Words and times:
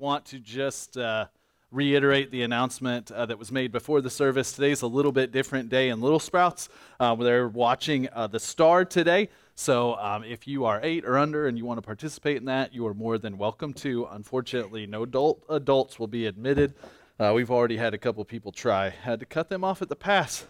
want 0.00 0.24
to 0.24 0.38
just 0.38 0.96
uh, 0.96 1.26
reiterate 1.72 2.30
the 2.30 2.42
announcement 2.42 3.10
uh, 3.10 3.26
that 3.26 3.36
was 3.36 3.50
made 3.50 3.72
before 3.72 4.00
the 4.00 4.08
service. 4.08 4.52
Today's 4.52 4.82
a 4.82 4.86
little 4.86 5.10
bit 5.10 5.32
different 5.32 5.70
day 5.70 5.88
in 5.88 6.00
Little 6.00 6.20
Sprouts. 6.20 6.68
Uh, 7.00 7.16
they're 7.16 7.48
watching 7.48 8.08
uh, 8.12 8.28
the 8.28 8.38
Star 8.38 8.84
today. 8.84 9.28
So 9.56 9.96
um, 9.96 10.22
if 10.22 10.46
you 10.46 10.66
are 10.66 10.78
eight 10.84 11.04
or 11.04 11.18
under 11.18 11.48
and 11.48 11.58
you 11.58 11.64
want 11.64 11.78
to 11.78 11.82
participate 11.82 12.36
in 12.36 12.44
that, 12.44 12.72
you 12.72 12.86
are 12.86 12.94
more 12.94 13.18
than 13.18 13.38
welcome 13.38 13.72
to. 13.74 14.06
Unfortunately, 14.12 14.86
no 14.86 15.02
adult 15.02 15.42
adults 15.48 15.98
will 15.98 16.06
be 16.06 16.26
admitted. 16.26 16.74
Uh, 17.18 17.32
we've 17.34 17.50
already 17.50 17.76
had 17.76 17.92
a 17.92 17.98
couple 17.98 18.24
people 18.24 18.52
try. 18.52 18.90
Had 18.90 19.18
to 19.18 19.26
cut 19.26 19.48
them 19.48 19.64
off 19.64 19.82
at 19.82 19.88
the 19.88 19.96
pass. 19.96 20.46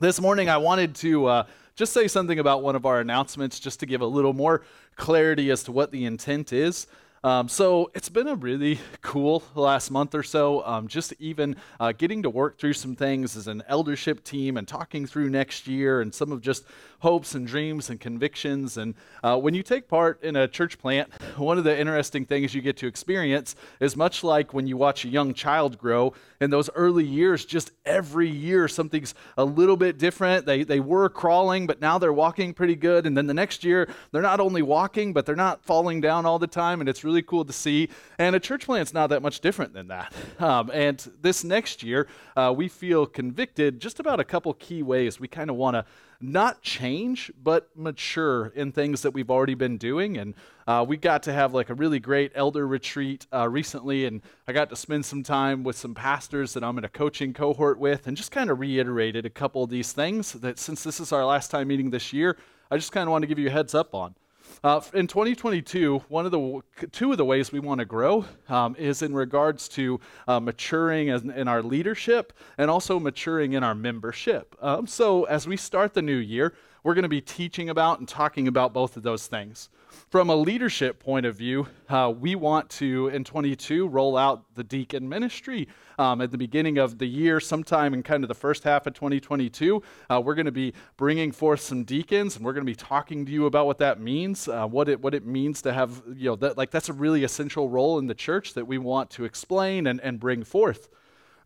This 0.00 0.20
morning, 0.20 0.48
I 0.48 0.56
wanted 0.56 0.96
to 0.96 1.26
uh, 1.26 1.46
just 1.76 1.92
say 1.92 2.08
something 2.08 2.40
about 2.40 2.64
one 2.64 2.74
of 2.74 2.84
our 2.84 2.98
announcements, 2.98 3.60
just 3.60 3.78
to 3.78 3.86
give 3.86 4.00
a 4.00 4.06
little 4.06 4.32
more 4.32 4.62
clarity 4.96 5.52
as 5.52 5.62
to 5.64 5.72
what 5.72 5.92
the 5.92 6.04
intent 6.04 6.52
is. 6.52 6.88
Um, 7.22 7.48
so 7.48 7.90
it's 7.94 8.08
been 8.08 8.28
a 8.28 8.34
really 8.34 8.78
cool 9.02 9.42
last 9.54 9.90
month 9.90 10.14
or 10.14 10.22
so, 10.22 10.64
um, 10.64 10.88
just 10.88 11.12
even 11.18 11.56
uh, 11.78 11.92
getting 11.92 12.22
to 12.22 12.30
work 12.30 12.58
through 12.58 12.72
some 12.72 12.96
things 12.96 13.36
as 13.36 13.46
an 13.46 13.62
eldership 13.68 14.24
team 14.24 14.56
and 14.56 14.66
talking 14.66 15.04
through 15.04 15.28
next 15.28 15.66
year 15.66 16.00
and 16.00 16.14
some 16.14 16.32
of 16.32 16.40
just 16.40 16.64
hopes 17.00 17.34
and 17.34 17.46
dreams 17.46 17.90
and 17.90 17.98
convictions. 18.00 18.76
And 18.76 18.94
uh, 19.22 19.38
when 19.38 19.54
you 19.54 19.62
take 19.62 19.88
part 19.88 20.22
in 20.22 20.36
a 20.36 20.46
church 20.46 20.78
plant, 20.78 21.10
one 21.36 21.58
of 21.58 21.64
the 21.64 21.78
interesting 21.78 22.24
things 22.24 22.54
you 22.54 22.62
get 22.62 22.76
to 22.78 22.86
experience 22.86 23.56
is 23.80 23.96
much 23.96 24.22
like 24.22 24.54
when 24.54 24.66
you 24.66 24.76
watch 24.76 25.04
a 25.04 25.08
young 25.08 25.34
child 25.34 25.78
grow 25.78 26.14
in 26.40 26.50
those 26.50 26.70
early 26.74 27.04
years, 27.04 27.44
just 27.44 27.72
every 27.84 28.28
year 28.28 28.68
something's 28.68 29.14
a 29.36 29.44
little 29.44 29.76
bit 29.76 29.98
different. 29.98 30.46
They, 30.46 30.62
they 30.62 30.80
were 30.80 31.08
crawling, 31.08 31.66
but 31.66 31.80
now 31.80 31.98
they're 31.98 32.12
walking 32.12 32.54
pretty 32.54 32.76
good. 32.76 33.06
And 33.06 33.16
then 33.16 33.26
the 33.26 33.34
next 33.34 33.64
year, 33.64 33.88
they're 34.12 34.22
not 34.22 34.40
only 34.40 34.62
walking, 34.62 35.12
but 35.12 35.26
they're 35.26 35.36
not 35.36 35.64
falling 35.64 36.00
down 36.00 36.26
all 36.26 36.38
the 36.38 36.46
time. 36.46 36.80
And 36.80 36.88
it's 36.88 37.04
really 37.04 37.22
cool 37.22 37.44
to 37.44 37.52
see. 37.52 37.88
And 38.18 38.36
a 38.36 38.40
church 38.40 38.66
plant's 38.66 38.94
not 38.94 39.08
that 39.08 39.22
much 39.22 39.40
different 39.40 39.72
than 39.72 39.88
that. 39.88 40.12
Um, 40.38 40.70
and 40.72 40.98
this 41.20 41.44
next 41.44 41.82
year, 41.82 42.06
uh, 42.36 42.52
we 42.56 42.68
feel 42.68 43.06
convicted 43.06 43.80
just 43.80 44.00
about 44.00 44.20
a 44.20 44.24
couple 44.24 44.52
key 44.54 44.82
ways 44.82 45.20
we 45.20 45.28
kind 45.28 45.50
of 45.50 45.56
want 45.56 45.74
to 45.74 45.84
not 46.20 46.60
change, 46.62 47.32
but 47.42 47.70
mature 47.74 48.48
in 48.54 48.72
things 48.72 49.02
that 49.02 49.12
we've 49.12 49.30
already 49.30 49.54
been 49.54 49.78
doing. 49.78 50.18
And 50.18 50.34
uh, 50.66 50.84
we 50.86 50.96
got 50.96 51.22
to 51.24 51.32
have 51.32 51.54
like 51.54 51.70
a 51.70 51.74
really 51.74 51.98
great 51.98 52.32
elder 52.34 52.66
retreat 52.66 53.26
uh, 53.32 53.48
recently, 53.48 54.04
and 54.04 54.20
I 54.46 54.52
got 54.52 54.68
to 54.70 54.76
spend 54.76 55.04
some 55.04 55.22
time 55.22 55.64
with 55.64 55.76
some 55.76 55.94
pastors 55.94 56.52
that 56.54 56.62
I'm 56.62 56.76
in 56.78 56.84
a 56.84 56.88
coaching 56.88 57.32
cohort 57.32 57.78
with, 57.78 58.06
and 58.06 58.16
just 58.16 58.30
kind 58.30 58.50
of 58.50 58.60
reiterated 58.60 59.24
a 59.24 59.30
couple 59.30 59.64
of 59.64 59.70
these 59.70 59.92
things 59.92 60.32
that 60.32 60.58
since 60.58 60.82
this 60.82 61.00
is 61.00 61.12
our 61.12 61.24
last 61.24 61.50
time 61.50 61.68
meeting 61.68 61.90
this 61.90 62.12
year, 62.12 62.36
I 62.70 62.76
just 62.76 62.92
kind 62.92 63.08
of 63.08 63.12
want 63.12 63.22
to 63.22 63.26
give 63.26 63.38
you 63.38 63.48
a 63.48 63.52
heads 63.52 63.74
up 63.74 63.94
on. 63.94 64.14
Uh, 64.62 64.78
in 64.92 65.06
2022, 65.06 66.02
one 66.08 66.26
of 66.26 66.32
the 66.32 66.60
two 66.92 67.12
of 67.12 67.16
the 67.16 67.24
ways 67.24 67.50
we 67.50 67.58
want 67.58 67.78
to 67.78 67.86
grow 67.86 68.26
um, 68.50 68.76
is 68.76 69.00
in 69.00 69.14
regards 69.14 69.66
to 69.68 69.98
uh, 70.28 70.38
maturing 70.38 71.08
in, 71.08 71.30
in, 71.30 71.48
our 71.48 71.62
leadership 71.62 72.34
and 72.58 72.70
also 72.70 73.00
maturing 73.00 73.54
in 73.54 73.64
our 73.64 73.74
membership. 73.74 74.54
Um, 74.60 74.86
so 74.86 75.24
as 75.24 75.48
we 75.48 75.56
start 75.56 75.94
the 75.94 76.02
new 76.02 76.16
year, 76.16 76.52
we're 76.84 76.92
going 76.92 77.04
to 77.04 77.08
be 77.08 77.22
teaching 77.22 77.70
about 77.70 78.00
and 78.00 78.08
talking 78.08 78.48
about 78.48 78.74
both 78.74 78.98
of 78.98 79.02
those 79.02 79.26
things 79.26 79.70
from 79.90 80.30
a 80.30 80.36
leadership 80.36 80.98
point 80.98 81.26
of 81.26 81.36
view, 81.36 81.66
uh, 81.88 82.12
we 82.16 82.34
want 82.34 82.70
to, 82.70 83.08
in 83.08 83.24
22, 83.24 83.88
roll 83.88 84.16
out 84.16 84.44
the 84.54 84.64
deacon 84.64 85.08
ministry. 85.08 85.68
Um, 85.98 86.20
at 86.20 86.30
the 86.30 86.38
beginning 86.38 86.78
of 86.78 86.98
the 86.98 87.06
year, 87.06 87.40
sometime 87.40 87.92
in 87.92 88.02
kind 88.02 88.24
of 88.24 88.28
the 88.28 88.34
first 88.34 88.64
half 88.64 88.86
of 88.86 88.94
2022, 88.94 89.82
uh, 90.08 90.20
we're 90.24 90.34
going 90.34 90.46
to 90.46 90.52
be 90.52 90.72
bringing 90.96 91.32
forth 91.32 91.60
some 91.60 91.84
deacons, 91.84 92.36
and 92.36 92.44
we're 92.44 92.52
going 92.52 92.64
to 92.64 92.70
be 92.70 92.76
talking 92.76 93.26
to 93.26 93.32
you 93.32 93.46
about 93.46 93.66
what 93.66 93.78
that 93.78 94.00
means, 94.00 94.48
uh, 94.48 94.66
what 94.66 94.88
it 94.88 95.00
what 95.00 95.14
it 95.14 95.26
means 95.26 95.62
to 95.62 95.72
have, 95.72 96.02
you 96.14 96.30
know, 96.30 96.36
that, 96.36 96.56
like 96.56 96.70
that's 96.70 96.88
a 96.88 96.92
really 96.92 97.24
essential 97.24 97.68
role 97.68 97.98
in 97.98 98.06
the 98.06 98.14
church 98.14 98.54
that 98.54 98.66
we 98.66 98.78
want 98.78 99.10
to 99.10 99.24
explain 99.24 99.86
and, 99.86 100.00
and 100.00 100.18
bring 100.18 100.44
forth. 100.44 100.88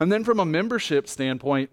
And 0.00 0.12
then 0.12 0.24
from 0.24 0.40
a 0.40 0.44
membership 0.44 1.08
standpoint, 1.08 1.70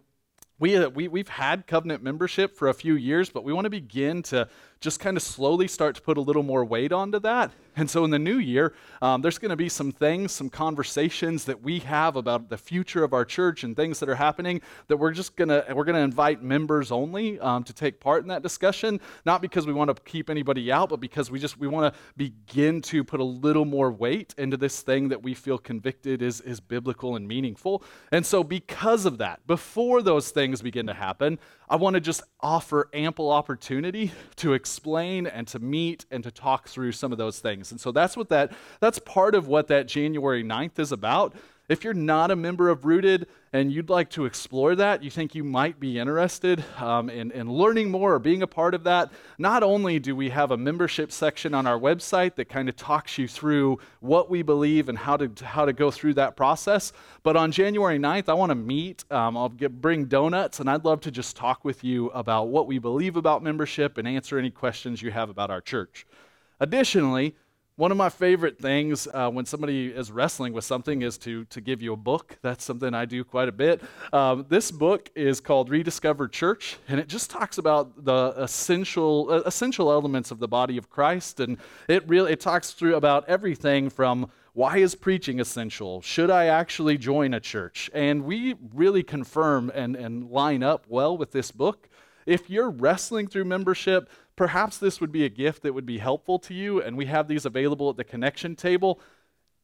we, 0.61 0.77
uh, 0.77 0.89
we, 0.89 1.07
we've 1.07 1.27
had 1.27 1.65
covenant 1.65 2.03
membership 2.03 2.55
for 2.55 2.69
a 2.69 2.73
few 2.73 2.93
years, 2.93 3.31
but 3.31 3.43
we 3.43 3.51
want 3.51 3.65
to 3.65 3.69
begin 3.69 4.21
to 4.23 4.47
just 4.79 4.99
kind 4.99 5.17
of 5.17 5.23
slowly 5.23 5.67
start 5.67 5.95
to 5.95 6.01
put 6.01 6.17
a 6.17 6.21
little 6.21 6.43
more 6.43 6.63
weight 6.63 6.93
onto 6.93 7.19
that. 7.19 7.51
And 7.81 7.89
so 7.89 8.05
in 8.05 8.11
the 8.11 8.19
new 8.19 8.37
year, 8.37 8.75
um, 9.01 9.23
there's 9.23 9.39
going 9.39 9.49
to 9.49 9.55
be 9.55 9.67
some 9.67 9.91
things, 9.91 10.31
some 10.31 10.51
conversations 10.51 11.45
that 11.45 11.63
we 11.63 11.79
have 11.79 12.15
about 12.15 12.47
the 12.47 12.57
future 12.57 13.03
of 13.03 13.11
our 13.11 13.25
church 13.25 13.63
and 13.63 13.75
things 13.75 13.99
that 14.01 14.07
are 14.07 14.13
happening 14.13 14.61
that 14.87 14.97
we're 14.97 15.11
just 15.11 15.35
going 15.35 15.47
to 15.47 15.65
we're 15.73 15.83
going 15.83 15.95
to 15.95 16.01
invite 16.01 16.43
members 16.43 16.91
only 16.91 17.39
um, 17.39 17.63
to 17.63 17.73
take 17.73 17.99
part 17.99 18.21
in 18.21 18.27
that 18.27 18.43
discussion. 18.43 19.01
Not 19.25 19.41
because 19.41 19.65
we 19.65 19.73
want 19.73 19.95
to 19.95 19.99
keep 20.03 20.29
anybody 20.29 20.71
out, 20.71 20.89
but 20.89 20.99
because 20.99 21.31
we 21.31 21.39
just 21.39 21.57
we 21.57 21.67
want 21.67 21.91
to 21.91 21.99
begin 22.15 22.81
to 22.83 23.03
put 23.03 23.19
a 23.19 23.23
little 23.23 23.65
more 23.65 23.91
weight 23.91 24.35
into 24.37 24.57
this 24.57 24.81
thing 24.81 25.09
that 25.09 25.23
we 25.23 25.33
feel 25.33 25.57
convicted 25.57 26.21
is 26.21 26.39
is 26.41 26.59
biblical 26.59 27.15
and 27.15 27.27
meaningful. 27.27 27.81
And 28.11 28.23
so 28.23 28.43
because 28.43 29.07
of 29.07 29.17
that, 29.17 29.47
before 29.47 30.03
those 30.03 30.29
things 30.29 30.61
begin 30.61 30.85
to 30.85 30.93
happen, 30.93 31.39
I 31.67 31.77
want 31.77 31.93
to 31.93 32.01
just 32.01 32.21
offer 32.41 32.89
ample 32.93 33.31
opportunity 33.31 34.11
to 34.35 34.53
explain 34.53 35.25
and 35.25 35.47
to 35.47 35.59
meet 35.59 36.05
and 36.11 36.21
to 36.25 36.29
talk 36.29 36.67
through 36.67 36.91
some 36.91 37.11
of 37.11 37.17
those 37.17 37.39
things. 37.39 37.70
And 37.71 37.79
so 37.79 37.91
that's 37.91 38.15
what 38.15 38.29
that 38.29 38.51
that's 38.79 38.99
part 38.99 39.35
of 39.35 39.47
what 39.47 39.67
that 39.67 39.87
January 39.87 40.43
9th 40.43 40.79
is 40.79 40.91
about. 40.91 41.35
If 41.71 41.85
you're 41.85 41.93
not 41.93 42.31
a 42.31 42.35
member 42.35 42.67
of 42.67 42.83
Rooted 42.83 43.27
and 43.53 43.71
you'd 43.71 43.89
like 43.89 44.09
to 44.09 44.25
explore 44.25 44.75
that, 44.75 45.03
you 45.03 45.09
think 45.09 45.33
you 45.33 45.45
might 45.45 45.79
be 45.79 45.99
interested 45.99 46.61
um, 46.77 47.09
in, 47.09 47.31
in 47.31 47.49
learning 47.49 47.89
more 47.89 48.13
or 48.13 48.19
being 48.19 48.41
a 48.41 48.47
part 48.47 48.73
of 48.73 48.83
that, 48.83 49.09
not 49.37 49.63
only 49.63 49.97
do 49.97 50.13
we 50.13 50.31
have 50.31 50.51
a 50.51 50.57
membership 50.57 51.13
section 51.13 51.53
on 51.53 51.65
our 51.65 51.79
website 51.79 52.35
that 52.35 52.49
kind 52.49 52.67
of 52.67 52.75
talks 52.75 53.17
you 53.17 53.25
through 53.25 53.79
what 54.01 54.29
we 54.29 54.41
believe 54.41 54.89
and 54.89 54.97
how 54.97 55.15
to, 55.15 55.31
how 55.45 55.63
to 55.63 55.71
go 55.71 55.89
through 55.89 56.15
that 56.15 56.35
process, 56.35 56.91
but 57.23 57.37
on 57.37 57.53
January 57.53 57.97
9th, 57.97 58.27
I 58.27 58.33
want 58.33 58.49
to 58.49 58.55
meet. 58.55 59.05
Um, 59.09 59.37
I'll 59.37 59.47
get, 59.47 59.79
bring 59.79 60.07
donuts, 60.07 60.59
and 60.59 60.69
I'd 60.69 60.83
love 60.83 60.99
to 61.01 61.11
just 61.11 61.37
talk 61.37 61.63
with 61.63 61.85
you 61.85 62.07
about 62.09 62.49
what 62.49 62.67
we 62.67 62.79
believe 62.79 63.15
about 63.15 63.43
membership 63.43 63.97
and 63.97 64.05
answer 64.09 64.37
any 64.37 64.51
questions 64.51 65.01
you 65.01 65.11
have 65.11 65.29
about 65.29 65.49
our 65.49 65.61
church. 65.61 66.05
Additionally, 66.59 67.33
one 67.81 67.91
of 67.91 67.97
my 67.97 68.09
favorite 68.09 68.59
things 68.59 69.07
uh, 69.11 69.27
when 69.27 69.43
somebody 69.43 69.87
is 69.87 70.11
wrestling 70.11 70.53
with 70.53 70.63
something 70.63 71.01
is 71.01 71.17
to, 71.17 71.45
to 71.45 71.59
give 71.59 71.81
you 71.81 71.93
a 71.93 71.97
book. 71.97 72.37
That's 72.43 72.63
something 72.63 72.93
I 72.93 73.05
do 73.05 73.23
quite 73.23 73.49
a 73.49 73.51
bit. 73.51 73.81
Um, 74.13 74.45
this 74.49 74.69
book 74.69 75.09
is 75.15 75.39
called 75.39 75.67
Rediscover 75.67 76.27
Church, 76.27 76.77
and 76.87 76.99
it 76.99 77.07
just 77.07 77.31
talks 77.31 77.57
about 77.57 78.05
the 78.05 78.35
essential, 78.37 79.31
uh, 79.31 79.41
essential 79.47 79.91
elements 79.91 80.29
of 80.29 80.37
the 80.37 80.47
body 80.47 80.77
of 80.77 80.91
Christ. 80.91 81.39
And 81.39 81.57
it 81.87 82.07
really 82.07 82.33
it 82.33 82.39
talks 82.39 82.69
through 82.73 82.97
about 82.97 83.27
everything 83.27 83.89
from 83.89 84.29
why 84.53 84.77
is 84.77 84.93
preaching 84.93 85.39
essential? 85.39 86.03
Should 86.03 86.29
I 86.29 86.45
actually 86.45 86.99
join 86.99 87.33
a 87.33 87.39
church? 87.39 87.89
And 87.95 88.25
we 88.25 88.57
really 88.75 89.01
confirm 89.01 89.71
and, 89.73 89.95
and 89.95 90.29
line 90.29 90.61
up 90.61 90.85
well 90.87 91.17
with 91.17 91.31
this 91.31 91.49
book. 91.49 91.89
If 92.25 92.49
you're 92.49 92.69
wrestling 92.69 93.27
through 93.27 93.45
membership, 93.45 94.07
perhaps 94.35 94.77
this 94.77 95.01
would 95.01 95.11
be 95.11 95.25
a 95.25 95.29
gift 95.29 95.63
that 95.63 95.73
would 95.73 95.85
be 95.85 95.97
helpful 95.97 96.39
to 96.39 96.53
you, 96.53 96.81
and 96.81 96.97
we 96.97 97.05
have 97.05 97.27
these 97.27 97.45
available 97.45 97.89
at 97.89 97.97
the 97.97 98.03
connection 98.03 98.55
table. 98.55 98.99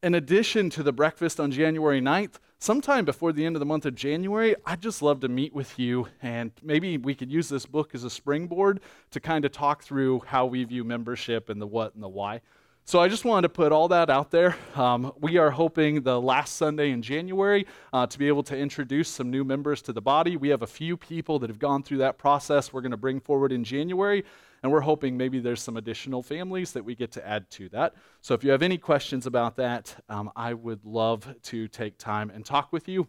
In 0.04 0.14
addition 0.14 0.70
to 0.72 0.84
the 0.84 0.92
breakfast 0.92 1.40
on 1.40 1.52
January 1.52 2.00
9th, 2.00 2.36
sometime 2.60 3.04
before 3.04 3.34
the 3.34 3.46
end 3.46 3.56
of 3.56 3.60
the 3.60 3.66
month 3.66 3.86
of 3.86 3.96
January, 3.96 4.56
I'd 4.66 4.82
just 4.82 5.02
love 5.02 5.20
to 5.22 5.28
meet 5.28 5.54
with 5.54 5.80
you, 5.80 6.08
and 6.22 6.52
maybe 6.62 6.98
we 6.98 7.16
could 7.16 7.32
use 7.32 7.50
this 7.50 7.66
book 7.66 7.96
as 7.96 8.04
a 8.04 8.10
springboard 8.10 8.80
to 9.12 9.20
kind 9.20 9.44
of 9.44 9.52
talk 9.52 9.84
through 9.84 10.22
how 10.28 10.46
we 10.46 10.64
view 10.64 10.84
membership 10.84 11.50
and 11.50 11.62
the 11.62 11.68
what 11.68 11.96
and 11.96 12.04
the 12.04 12.08
why. 12.08 12.42
So 12.90 13.02
I 13.02 13.10
just 13.10 13.26
wanted 13.26 13.50
to 13.50 13.54
put 13.54 13.74
all 13.74 13.90
that 13.90 14.10
out 14.10 14.32
there. 14.32 14.56
Um, 14.74 15.12
we 15.20 15.36
are 15.38 15.52
hoping 15.52 16.04
the 16.04 16.22
last 16.22 16.56
Sunday 16.56 16.92
in 16.92 17.02
January 17.02 17.68
uh, 17.92 18.08
to 18.08 18.18
be 18.18 18.30
able 18.30 18.44
to 18.44 18.58
introduce 18.58 19.10
some 19.10 19.30
new 19.30 19.44
members 19.44 19.82
to 19.82 19.92
the 19.92 20.00
body. 20.00 20.38
We 20.38 20.48
have 20.48 20.62
a 20.62 20.68
few 20.68 20.96
people 20.96 21.38
that 21.40 21.50
have 21.50 21.60
gone 21.60 21.84
through 21.84 21.98
that 21.98 22.18
process 22.18 22.72
we're 22.72 22.80
going 22.80 22.92
to 22.92 22.98
bring 22.98 23.20
forward 23.20 23.52
in 23.52 23.66
January, 23.66 24.24
and 24.64 24.72
we're 24.72 24.82
hoping 24.82 25.18
maybe 25.18 25.40
there's 25.40 25.62
some 25.62 25.78
additional 25.78 26.24
families 26.24 26.72
that 26.74 26.84
we 26.84 26.96
get 26.96 27.12
to 27.14 27.28
add 27.28 27.50
to 27.52 27.70
that. 27.70 27.94
So 28.22 28.34
if 28.34 28.44
you 28.44 28.52
have 28.52 28.62
any 28.62 28.78
questions 28.78 29.26
about 29.26 29.56
that, 29.58 29.96
um, 30.10 30.32
I 30.36 30.54
would 30.54 30.84
love 30.86 31.28
to 31.44 31.68
take 31.68 31.98
time 31.98 32.30
and 32.30 32.46
talk 32.46 32.72
with 32.72 32.88
you. 32.88 33.08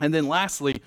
And 0.00 0.12
then 0.12 0.28
lastly, 0.28 0.82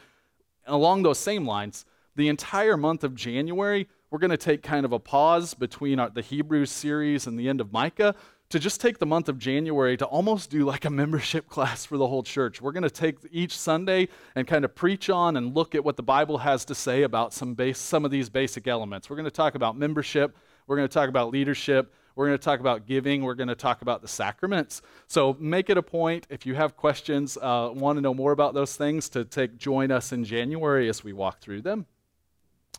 along 0.65 1.03
those 1.03 1.19
same 1.19 1.45
lines, 1.45 1.85
the 2.15 2.27
entire 2.27 2.77
month 2.77 3.03
of 3.03 3.15
January, 3.15 3.87
we're 4.09 4.19
going 4.19 4.31
to 4.31 4.37
take 4.37 4.63
kind 4.63 4.85
of 4.85 4.91
a 4.91 4.99
pause 4.99 5.53
between 5.53 5.99
our, 5.99 6.09
the 6.09 6.21
Hebrews 6.21 6.71
series 6.71 7.27
and 7.27 7.39
the 7.39 7.49
end 7.49 7.61
of 7.61 7.71
Micah 7.71 8.15
to 8.49 8.59
just 8.59 8.79
take 8.79 8.97
the 8.97 9.05
month 9.05 9.27
of 9.27 9.37
January 9.37 9.97
to 9.97 10.05
almost 10.05 10.49
do 10.49 10.63
like 10.63 10.85
a 10.85 10.89
membership 10.89 11.49
class 11.49 11.85
for 11.85 11.97
the 11.97 12.07
whole 12.07 12.23
church. 12.23 12.61
We're 12.61 12.71
going 12.71 12.83
to 12.83 12.89
take 12.89 13.17
each 13.31 13.57
Sunday 13.57 14.07
and 14.35 14.47
kind 14.47 14.63
of 14.63 14.73
preach 14.73 15.09
on 15.09 15.35
and 15.35 15.53
look 15.53 15.75
at 15.75 15.83
what 15.83 15.97
the 15.97 16.03
Bible 16.03 16.37
has 16.39 16.63
to 16.65 16.75
say 16.75 17.03
about 17.03 17.33
some 17.33 17.53
base, 17.53 17.77
some 17.77 18.05
of 18.05 18.11
these 18.11 18.29
basic 18.29 18.67
elements. 18.67 19.09
We're 19.09 19.17
going 19.17 19.25
to 19.25 19.31
talk 19.31 19.55
about 19.55 19.77
membership, 19.77 20.35
we're 20.65 20.77
going 20.77 20.87
to 20.87 20.93
talk 20.93 21.09
about 21.09 21.31
leadership, 21.31 21.93
we're 22.15 22.27
going 22.27 22.37
to 22.37 22.43
talk 22.43 22.59
about 22.59 22.87
giving, 22.87 23.21
we're 23.21 23.35
going 23.35 23.49
to 23.49 23.55
talk 23.55 23.81
about 23.81 24.01
the 24.01 24.07
sacraments. 24.07 24.81
So 25.07 25.35
make 25.39 25.69
it 25.69 25.77
a 25.77 25.83
point 25.83 26.25
if 26.29 26.45
you 26.45 26.55
have 26.55 26.77
questions, 26.77 27.37
uh, 27.37 27.71
want 27.73 27.97
to 27.97 28.01
know 28.01 28.13
more 28.13 28.31
about 28.31 28.53
those 28.53 28.75
things 28.75 29.09
to 29.09 29.25
take 29.25 29.57
join 29.57 29.91
us 29.91 30.11
in 30.11 30.23
January 30.23 30.89
as 30.89 31.03
we 31.03 31.13
walk 31.13 31.41
through 31.41 31.61
them. 31.61 31.85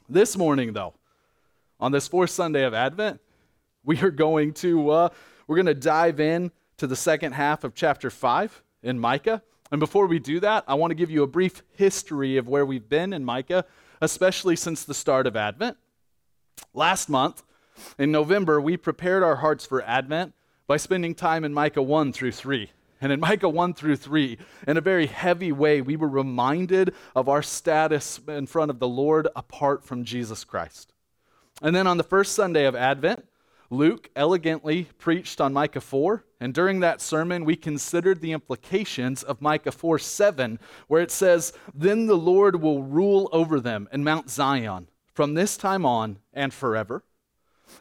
This 0.09 0.37
morning 0.37 0.73
though, 0.73 0.95
on 1.79 1.93
this 1.93 2.09
fourth 2.09 2.31
Sunday 2.31 2.65
of 2.65 2.75
Advent, 2.75 3.21
we 3.85 4.01
are 4.01 4.11
going 4.11 4.53
to 4.55 4.91
uh, 4.91 5.09
we're 5.49 5.57
going 5.57 5.67
to 5.67 5.75
dive 5.75 6.21
in 6.21 6.53
to 6.77 6.87
the 6.87 6.95
second 6.95 7.33
half 7.33 7.65
of 7.65 7.75
chapter 7.75 8.11
5 8.11 8.63
in 8.83 9.01
Micah. 9.01 9.43
And 9.73 9.81
before 9.81 10.07
we 10.07 10.19
do 10.19 10.39
that, 10.41 10.63
I 10.69 10.75
want 10.75 10.93
to 10.93 10.95
give 10.95 11.11
you 11.11 11.23
a 11.23 11.27
brief 11.27 11.63
history 11.73 12.37
of 12.37 12.47
where 12.47 12.65
we've 12.65 12.89
been 12.89 13.13
in 13.13 13.25
Micah, 13.25 13.65
especially 14.01 14.55
since 14.55 14.85
the 14.85 14.95
start 14.95 15.27
of 15.27 15.37
Advent. 15.37 15.77
Last 16.73 17.09
month, 17.09 17.43
in 17.99 18.13
November, 18.13 18.61
we 18.61 18.77
prepared 18.77 19.23
our 19.23 19.37
hearts 19.37 19.65
for 19.67 19.83
Advent 19.83 20.35
by 20.67 20.77
spending 20.77 21.15
time 21.15 21.45
in 21.45 21.55
Micah 21.55 21.83
1 21.83 22.13
through 22.13 22.33
3. 22.33 22.71
And 23.01 23.13
in 23.13 23.21
Micah 23.21 23.49
1 23.49 23.75
through 23.75 23.97
3, 23.97 24.39
in 24.67 24.77
a 24.77 24.83
very 24.83 25.07
heavy 25.07 25.53
way, 25.53 25.81
we 25.81 25.97
were 25.97 26.09
reminded 26.09 26.95
of 27.15 27.29
our 27.29 27.43
status 27.43 28.21
in 28.29 28.47
front 28.47 28.71
of 28.71 28.81
the 28.81 28.89
Lord 28.89 29.29
apart 29.37 29.85
from 29.85 30.05
Jesus 30.05 30.45
Christ. 30.45 30.93
And 31.63 31.75
then 31.75 31.87
on 31.87 31.97
the 31.97 32.05
first 32.05 32.35
Sunday 32.35 32.67
of 32.67 32.75
Advent, 32.75 33.25
Luke 33.71 34.09
elegantly 34.17 34.85
preached 34.99 35.41
on 35.41 35.53
Micah 35.53 35.81
4, 35.81 36.25
and 36.41 36.55
during 36.55 36.81
that 36.81 37.03
sermon, 37.03 37.45
we 37.45 37.55
considered 37.55 38.21
the 38.21 38.33
implications 38.33 39.23
of 39.23 39.43
Micah 39.43 39.73
4 39.73 39.99
7, 39.99 40.59
where 40.87 41.03
it 41.03 41.11
says, 41.11 41.53
Then 41.75 42.07
the 42.07 42.17
Lord 42.17 42.63
will 42.63 42.83
rule 42.83 43.29
over 43.31 43.61
them 43.61 43.89
in 43.93 44.05
Mount 44.05 44.31
Zion 44.31 44.89
from 45.13 45.35
this 45.35 45.57
time 45.57 45.85
on 45.85 46.19
and 46.33 46.55
forever. 46.55 47.05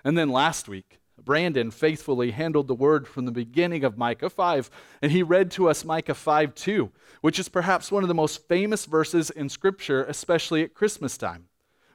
And 0.04 0.18
then 0.18 0.30
last 0.30 0.68
week, 0.68 1.00
Brandon 1.24 1.72
faithfully 1.72 2.31
handled 2.31 2.68
the 2.68 2.75
word 2.75 3.07
from 3.07 3.25
the 3.25 3.31
beginning 3.31 3.84
of 3.84 3.98
Micah 3.98 4.30
5, 4.30 4.69
and 5.01 5.12
he 5.12 5.24
read 5.24 5.51
to 5.51 5.69
us 5.69 5.86
Micah 5.86 6.13
5 6.13 6.54
2, 6.54 6.92
which 7.22 7.39
is 7.39 7.48
perhaps 7.48 7.92
one 7.92 8.04
of 8.04 8.10
the 8.10 8.13
most 8.13 8.48
famous 8.48 8.86
verses 8.86 9.30
in 9.30 9.48
Scripture, 9.48 10.04
especially 10.04 10.63
at 10.63 10.74
Christmas 10.74 11.18
time. 11.18 11.45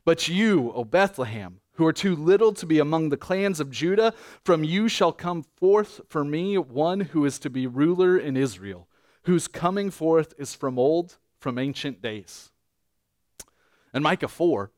But 0.04 0.28
you, 0.28 0.72
O 0.74 0.84
Bethlehem, 0.84 1.60
who 1.82 1.88
are 1.88 1.92
too 1.92 2.14
little 2.14 2.52
to 2.52 2.64
be 2.64 2.78
among 2.78 3.08
the 3.08 3.16
clans 3.16 3.58
of 3.58 3.68
Judah, 3.68 4.14
from 4.44 4.62
you 4.62 4.86
shall 4.86 5.10
come 5.10 5.42
forth 5.42 6.00
for 6.08 6.24
me 6.24 6.56
one 6.56 7.00
who 7.00 7.24
is 7.24 7.40
to 7.40 7.50
be 7.50 7.66
ruler 7.66 8.16
in 8.16 8.36
Israel, 8.36 8.86
whose 9.24 9.48
coming 9.48 9.90
forth 9.90 10.32
is 10.38 10.54
from 10.54 10.78
old, 10.78 11.18
from 11.40 11.58
ancient 11.58 12.00
days. 12.00 12.52
In 13.92 14.00
Micah 14.00 14.28
4, 14.28 14.70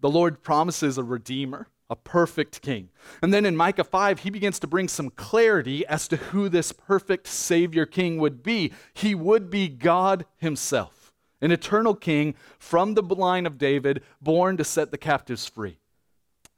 the 0.00 0.10
Lord 0.10 0.42
promises 0.42 0.98
a 0.98 1.02
redeemer, 1.02 1.68
a 1.88 1.96
perfect 1.96 2.60
king. 2.60 2.90
And 3.22 3.32
then 3.32 3.46
in 3.46 3.56
Micah 3.56 3.82
5, 3.82 4.18
he 4.18 4.28
begins 4.28 4.58
to 4.58 4.66
bring 4.66 4.88
some 4.88 5.08
clarity 5.08 5.86
as 5.86 6.06
to 6.08 6.18
who 6.18 6.50
this 6.50 6.72
perfect 6.72 7.26
Savior 7.26 7.86
king 7.86 8.18
would 8.18 8.42
be. 8.42 8.70
He 8.92 9.14
would 9.14 9.48
be 9.48 9.66
God 9.66 10.26
himself, 10.36 11.14
an 11.40 11.52
eternal 11.52 11.94
king 11.94 12.34
from 12.58 12.92
the 12.92 13.02
line 13.02 13.46
of 13.46 13.56
David, 13.56 14.02
born 14.20 14.58
to 14.58 14.64
set 14.64 14.90
the 14.90 14.98
captives 14.98 15.46
free. 15.46 15.78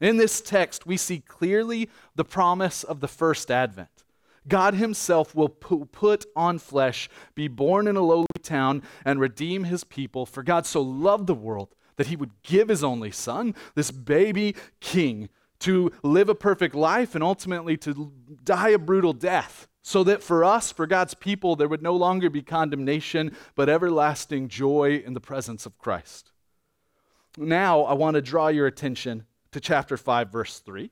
In 0.03 0.17
this 0.17 0.41
text, 0.41 0.85
we 0.85 0.97
see 0.97 1.21
clearly 1.21 1.89
the 2.17 2.25
promise 2.25 2.83
of 2.83 2.99
the 2.99 3.07
first 3.07 3.53
advent. 3.53 4.05
God 4.49 4.75
himself 4.75 5.33
will 5.33 5.49
put 5.49 6.27
on 6.35 6.59
flesh, 6.59 7.09
be 7.37 7.47
born 7.47 7.87
in 7.87 7.95
a 7.95 8.03
lowly 8.03 8.27
town, 8.43 8.83
and 9.05 9.21
redeem 9.21 9.63
his 9.63 9.85
people. 9.85 10.27
For 10.27 10.43
God 10.43 10.67
so 10.67 10.83
loved 10.83 11.29
the 11.29 11.35
world 11.35 11.77
that 11.95 12.09
he 12.09 12.17
would 12.17 12.43
give 12.43 12.69
his 12.69 12.83
only 12.83 13.13
son, 13.13 13.55
this 13.77 13.93
baby 13.93 14.57
king, 14.81 15.29
to 15.61 15.93
live 16.03 16.29
a 16.29 16.35
perfect 16.35 16.75
life 16.75 17.15
and 17.15 17.23
ultimately 17.23 17.77
to 17.77 18.13
die 18.43 18.71
a 18.71 18.79
brutal 18.79 19.13
death. 19.13 19.69
So 19.83 20.03
that 20.03 20.21
for 20.21 20.43
us, 20.43 20.73
for 20.73 20.89
God's 20.89 21.15
people, 21.15 21.55
there 21.55 21.69
would 21.69 21.83
no 21.83 21.95
longer 21.95 22.29
be 22.29 22.43
condemnation, 22.43 23.37
but 23.55 23.69
everlasting 23.69 24.49
joy 24.49 25.01
in 25.07 25.15
the 25.15 25.21
presence 25.21 25.65
of 25.65 25.79
Christ. 25.79 26.33
Now, 27.37 27.83
I 27.83 27.95
want 27.95 28.15
to 28.15 28.23
draw 28.23 28.49
your 28.49 28.67
attention 28.67 29.27
to 29.53 29.61
chapter 29.61 29.97
5, 29.97 30.31
verse 30.31 30.59
3. 30.59 30.91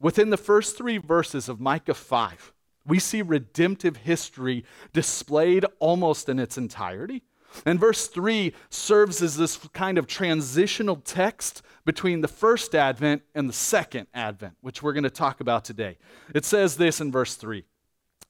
Within 0.00 0.30
the 0.30 0.36
first 0.36 0.76
three 0.76 0.98
verses 0.98 1.48
of 1.48 1.60
Micah 1.60 1.94
5, 1.94 2.52
we 2.86 2.98
see 2.98 3.22
redemptive 3.22 3.98
history 3.98 4.64
displayed 4.92 5.64
almost 5.78 6.28
in 6.28 6.38
its 6.38 6.58
entirety. 6.58 7.22
And 7.64 7.80
verse 7.80 8.06
3 8.08 8.52
serves 8.68 9.22
as 9.22 9.36
this 9.36 9.56
kind 9.72 9.98
of 9.98 10.06
transitional 10.06 10.96
text 10.96 11.62
between 11.84 12.20
the 12.20 12.28
first 12.28 12.74
advent 12.74 13.22
and 13.34 13.48
the 13.48 13.54
second 13.54 14.08
advent, 14.12 14.56
which 14.60 14.82
we're 14.82 14.92
going 14.92 15.04
to 15.04 15.10
talk 15.10 15.40
about 15.40 15.64
today. 15.64 15.96
It 16.34 16.44
says 16.44 16.76
this 16.76 17.00
in 17.00 17.10
verse 17.10 17.36
3 17.36 17.64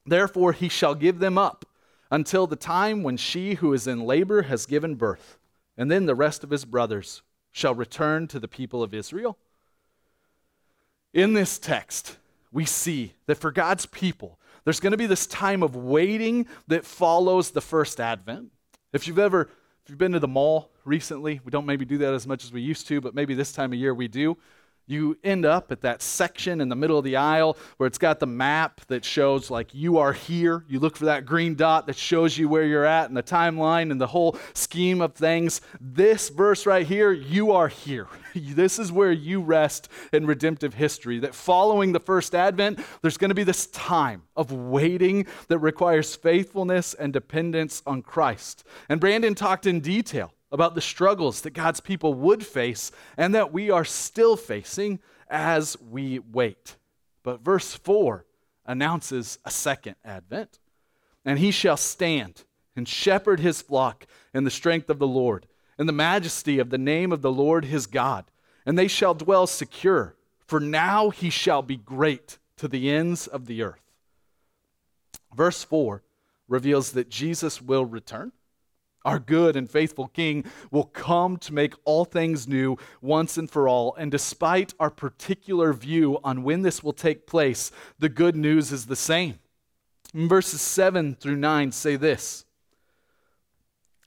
Therefore 0.04 0.52
he 0.52 0.68
shall 0.68 0.94
give 0.94 1.18
them 1.18 1.38
up 1.38 1.64
until 2.10 2.46
the 2.46 2.56
time 2.56 3.02
when 3.02 3.16
she 3.16 3.54
who 3.54 3.72
is 3.72 3.86
in 3.86 4.04
labor 4.04 4.42
has 4.42 4.66
given 4.66 4.94
birth, 4.94 5.38
and 5.76 5.90
then 5.90 6.06
the 6.06 6.14
rest 6.14 6.44
of 6.44 6.50
his 6.50 6.64
brothers 6.64 7.22
shall 7.56 7.74
return 7.74 8.28
to 8.28 8.38
the 8.38 8.46
people 8.46 8.82
of 8.82 8.92
Israel? 8.92 9.38
In 11.14 11.32
this 11.32 11.58
text, 11.58 12.18
we 12.52 12.66
see 12.66 13.14
that 13.24 13.38
for 13.38 13.50
God's 13.50 13.86
people, 13.86 14.38
there's 14.64 14.78
going 14.78 14.90
to 14.90 14.98
be 14.98 15.06
this 15.06 15.26
time 15.26 15.62
of 15.62 15.74
waiting 15.74 16.46
that 16.68 16.84
follows 16.84 17.52
the 17.52 17.62
first 17.62 17.98
advent. 17.98 18.52
If 18.92 19.08
you've 19.08 19.18
ever 19.18 19.48
if 19.82 19.88
you've 19.88 19.98
been 19.98 20.12
to 20.12 20.20
the 20.20 20.28
mall 20.28 20.70
recently, 20.84 21.40
we 21.44 21.50
don't 21.50 21.64
maybe 21.64 21.86
do 21.86 21.96
that 21.98 22.12
as 22.12 22.26
much 22.26 22.44
as 22.44 22.52
we 22.52 22.60
used 22.60 22.88
to, 22.88 23.00
but 23.00 23.14
maybe 23.14 23.32
this 23.32 23.52
time 23.52 23.72
of 23.72 23.78
year 23.78 23.94
we 23.94 24.06
do 24.06 24.36
you 24.86 25.18
end 25.24 25.44
up 25.44 25.72
at 25.72 25.80
that 25.82 26.02
section 26.02 26.60
in 26.60 26.68
the 26.68 26.76
middle 26.76 26.98
of 26.98 27.04
the 27.04 27.16
aisle 27.16 27.56
where 27.76 27.86
it's 27.86 27.98
got 27.98 28.20
the 28.20 28.26
map 28.26 28.80
that 28.86 29.04
shows 29.04 29.50
like 29.50 29.74
you 29.74 29.98
are 29.98 30.12
here. 30.12 30.64
You 30.68 30.78
look 30.78 30.96
for 30.96 31.06
that 31.06 31.26
green 31.26 31.54
dot 31.54 31.86
that 31.86 31.96
shows 31.96 32.38
you 32.38 32.48
where 32.48 32.64
you're 32.64 32.84
at 32.84 33.08
and 33.08 33.16
the 33.16 33.22
timeline 33.22 33.90
and 33.90 34.00
the 34.00 34.06
whole 34.06 34.38
scheme 34.54 35.00
of 35.00 35.14
things. 35.14 35.60
This 35.80 36.28
verse 36.28 36.66
right 36.66 36.86
here, 36.86 37.12
you 37.12 37.52
are 37.52 37.68
here. 37.68 38.08
this 38.34 38.78
is 38.78 38.92
where 38.92 39.12
you 39.12 39.40
rest 39.40 39.88
in 40.12 40.26
redemptive 40.26 40.74
history. 40.74 41.18
That 41.18 41.34
following 41.34 41.92
the 41.92 42.00
first 42.00 42.34
advent, 42.34 42.78
there's 43.02 43.16
going 43.16 43.30
to 43.30 43.34
be 43.34 43.44
this 43.44 43.66
time 43.68 44.22
of 44.36 44.52
waiting 44.52 45.26
that 45.48 45.58
requires 45.58 46.14
faithfulness 46.14 46.94
and 46.94 47.12
dependence 47.12 47.82
on 47.86 48.02
Christ. 48.02 48.64
And 48.88 49.00
Brandon 49.00 49.34
talked 49.34 49.66
in 49.66 49.80
detail 49.80 50.32
about 50.52 50.74
the 50.74 50.80
struggles 50.80 51.40
that 51.42 51.54
God's 51.54 51.80
people 51.80 52.14
would 52.14 52.46
face 52.46 52.92
and 53.16 53.34
that 53.34 53.52
we 53.52 53.70
are 53.70 53.84
still 53.84 54.36
facing 54.36 55.00
as 55.28 55.76
we 55.80 56.18
wait. 56.18 56.76
But 57.22 57.40
verse 57.40 57.74
4 57.74 58.24
announces 58.64 59.38
a 59.44 59.50
second 59.50 59.96
advent. 60.04 60.58
And 61.24 61.38
he 61.38 61.50
shall 61.50 61.76
stand 61.76 62.44
and 62.76 62.86
shepherd 62.86 63.40
his 63.40 63.62
flock 63.62 64.06
in 64.32 64.44
the 64.44 64.50
strength 64.50 64.88
of 64.90 64.98
the 64.98 65.06
Lord, 65.06 65.46
in 65.78 65.86
the 65.86 65.92
majesty 65.92 66.58
of 66.58 66.70
the 66.70 66.78
name 66.78 67.10
of 67.10 67.22
the 67.22 67.32
Lord 67.32 67.64
his 67.64 67.86
God. 67.86 68.26
And 68.64 68.78
they 68.78 68.88
shall 68.88 69.14
dwell 69.14 69.46
secure, 69.46 70.14
for 70.46 70.60
now 70.60 71.10
he 71.10 71.30
shall 71.30 71.62
be 71.62 71.76
great 71.76 72.38
to 72.58 72.68
the 72.68 72.90
ends 72.90 73.26
of 73.26 73.46
the 73.46 73.62
earth. 73.62 73.92
Verse 75.34 75.64
4 75.64 76.02
reveals 76.48 76.92
that 76.92 77.10
Jesus 77.10 77.60
will 77.60 77.84
return 77.84 78.32
our 79.06 79.20
good 79.20 79.56
and 79.56 79.70
faithful 79.70 80.08
King, 80.08 80.44
will 80.70 80.84
come 80.84 81.38
to 81.38 81.54
make 81.54 81.74
all 81.84 82.04
things 82.04 82.46
new 82.46 82.76
once 83.00 83.38
and 83.38 83.50
for 83.50 83.68
all. 83.68 83.94
And 83.94 84.10
despite 84.10 84.74
our 84.78 84.90
particular 84.90 85.72
view 85.72 86.18
on 86.24 86.42
when 86.42 86.62
this 86.62 86.82
will 86.82 86.92
take 86.92 87.26
place, 87.26 87.70
the 87.98 88.08
good 88.08 88.36
news 88.36 88.72
is 88.72 88.86
the 88.86 88.96
same. 88.96 89.38
Verses 90.12 90.60
7 90.60 91.14
through 91.14 91.36
9 91.36 91.72
say 91.72 91.96
this 91.96 92.44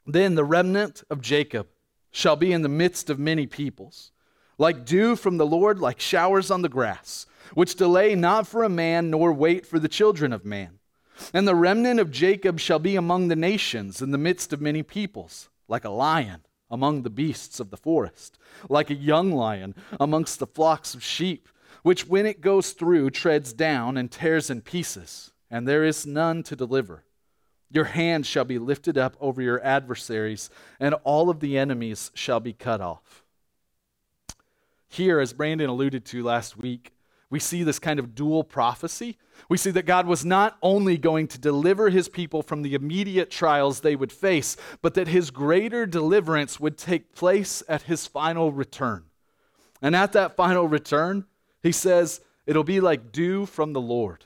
Then 0.06 0.36
the 0.36 0.46
remnant 0.46 1.03
of 1.10 1.22
Jacob 1.22 1.68
shall 2.12 2.36
be 2.36 2.51
in 2.51 2.62
the 2.62 2.70
midst 2.70 3.10
of 3.10 3.20
many 3.20 3.48
peoples, 3.48 4.12
like 4.58 4.86
dew 4.86 5.15
from 5.15 5.38
the 5.38 5.46
Lord, 5.46 5.79
like 5.79 6.00
showers 6.00 6.51
on 6.51 6.62
the 6.62 6.70
grass, 6.70 7.25
which 7.53 7.75
delay 7.75 8.15
not 8.15 8.48
for 8.48 8.63
a 8.63 8.70
man 8.70 9.10
nor 9.10 9.32
wait 9.32 9.65
for 9.65 9.79
the 9.79 9.88
children 9.88 10.34
of 10.34 10.44
man. 10.44 10.78
And 11.34 11.48
the 11.48 11.56
remnant 11.56 12.00
of 12.00 12.12
Jacob 12.12 12.60
shall 12.60 12.80
be 12.80 12.96
among 12.96 13.28
the 13.28 13.36
nations 13.36 14.02
in 14.02 14.12
the 14.12 14.18
midst 14.18 14.54
of 14.54 14.62
many 14.62 14.84
peoples, 14.84 15.50
like 15.68 15.86
a 15.86 15.90
lion 15.90 16.46
among 16.72 17.02
the 17.02 17.10
beasts 17.10 17.60
of 17.60 17.70
the 17.70 17.78
forest, 17.78 18.38
like 18.70 18.90
a 18.90 18.96
young 18.96 19.32
lion 19.32 19.76
amongst 20.00 20.40
the 20.40 20.48
flocks 20.48 20.94
of 20.94 21.04
sheep, 21.04 21.50
which 21.84 22.08
when 22.08 22.26
it 22.26 22.42
goes 22.42 22.72
through 22.72 23.10
treads 23.10 23.54
down 23.54 23.98
and 23.98 24.12
tears 24.12 24.50
in 24.50 24.62
pieces, 24.62 25.32
and 25.50 25.68
there 25.68 25.84
is 25.84 26.06
none 26.06 26.44
to 26.44 26.56
deliver. 26.56 27.04
Your 27.72 27.86
hand 27.86 28.26
shall 28.26 28.46
be 28.46 28.58
lifted 28.58 28.98
up 28.98 29.16
over 29.20 29.42
your 29.42 29.64
adversaries, 29.64 30.50
and 30.80 30.96
all 31.04 31.30
of 31.30 31.40
the 31.40 31.58
enemies 31.58 32.12
shall 32.14 32.40
be 32.40 32.54
cut 32.54 32.82
off. 32.82 33.24
Here, 34.88 35.20
as 35.20 35.34
Brandon 35.34 35.70
alluded 35.70 36.04
to 36.06 36.24
last 36.24 36.58
week, 36.58 36.94
we 37.29 37.39
see 37.39 37.63
this 37.63 37.79
kind 37.79 38.00
of 38.00 38.15
dual 38.15 38.43
prophecy. 38.43 39.17
We 39.50 39.57
see 39.57 39.71
that 39.71 39.86
God 39.86 40.07
was 40.07 40.25
not 40.25 40.57
only 40.62 40.98
going 40.98 41.27
to 41.27 41.39
deliver 41.39 41.89
his 41.89 42.09
people 42.09 42.41
from 42.41 42.62
the 42.63 42.74
immediate 42.74 43.29
trials 43.29 43.81
they 43.81 43.95
would 43.95 44.12
face, 44.12 44.57
but 44.81 44.95
that 44.95 45.07
his 45.07 45.31
greater 45.31 45.86
deliverance 45.86 46.59
would 46.59 46.77
take 46.77 47.13
place 47.13 47.62
at 47.69 47.83
his 47.83 48.07
final 48.07 48.51
return. 48.51 49.05
And 49.81 49.95
at 49.95 50.13
that 50.13 50.36
final 50.36 50.67
return, 50.67 51.25
he 51.62 51.71
says, 51.71 52.21
it'll 52.45 52.63
be 52.63 52.79
like 52.79 53.12
dew 53.12 53.45
from 53.45 53.74
the 53.74 53.81
Lord. 53.81 54.25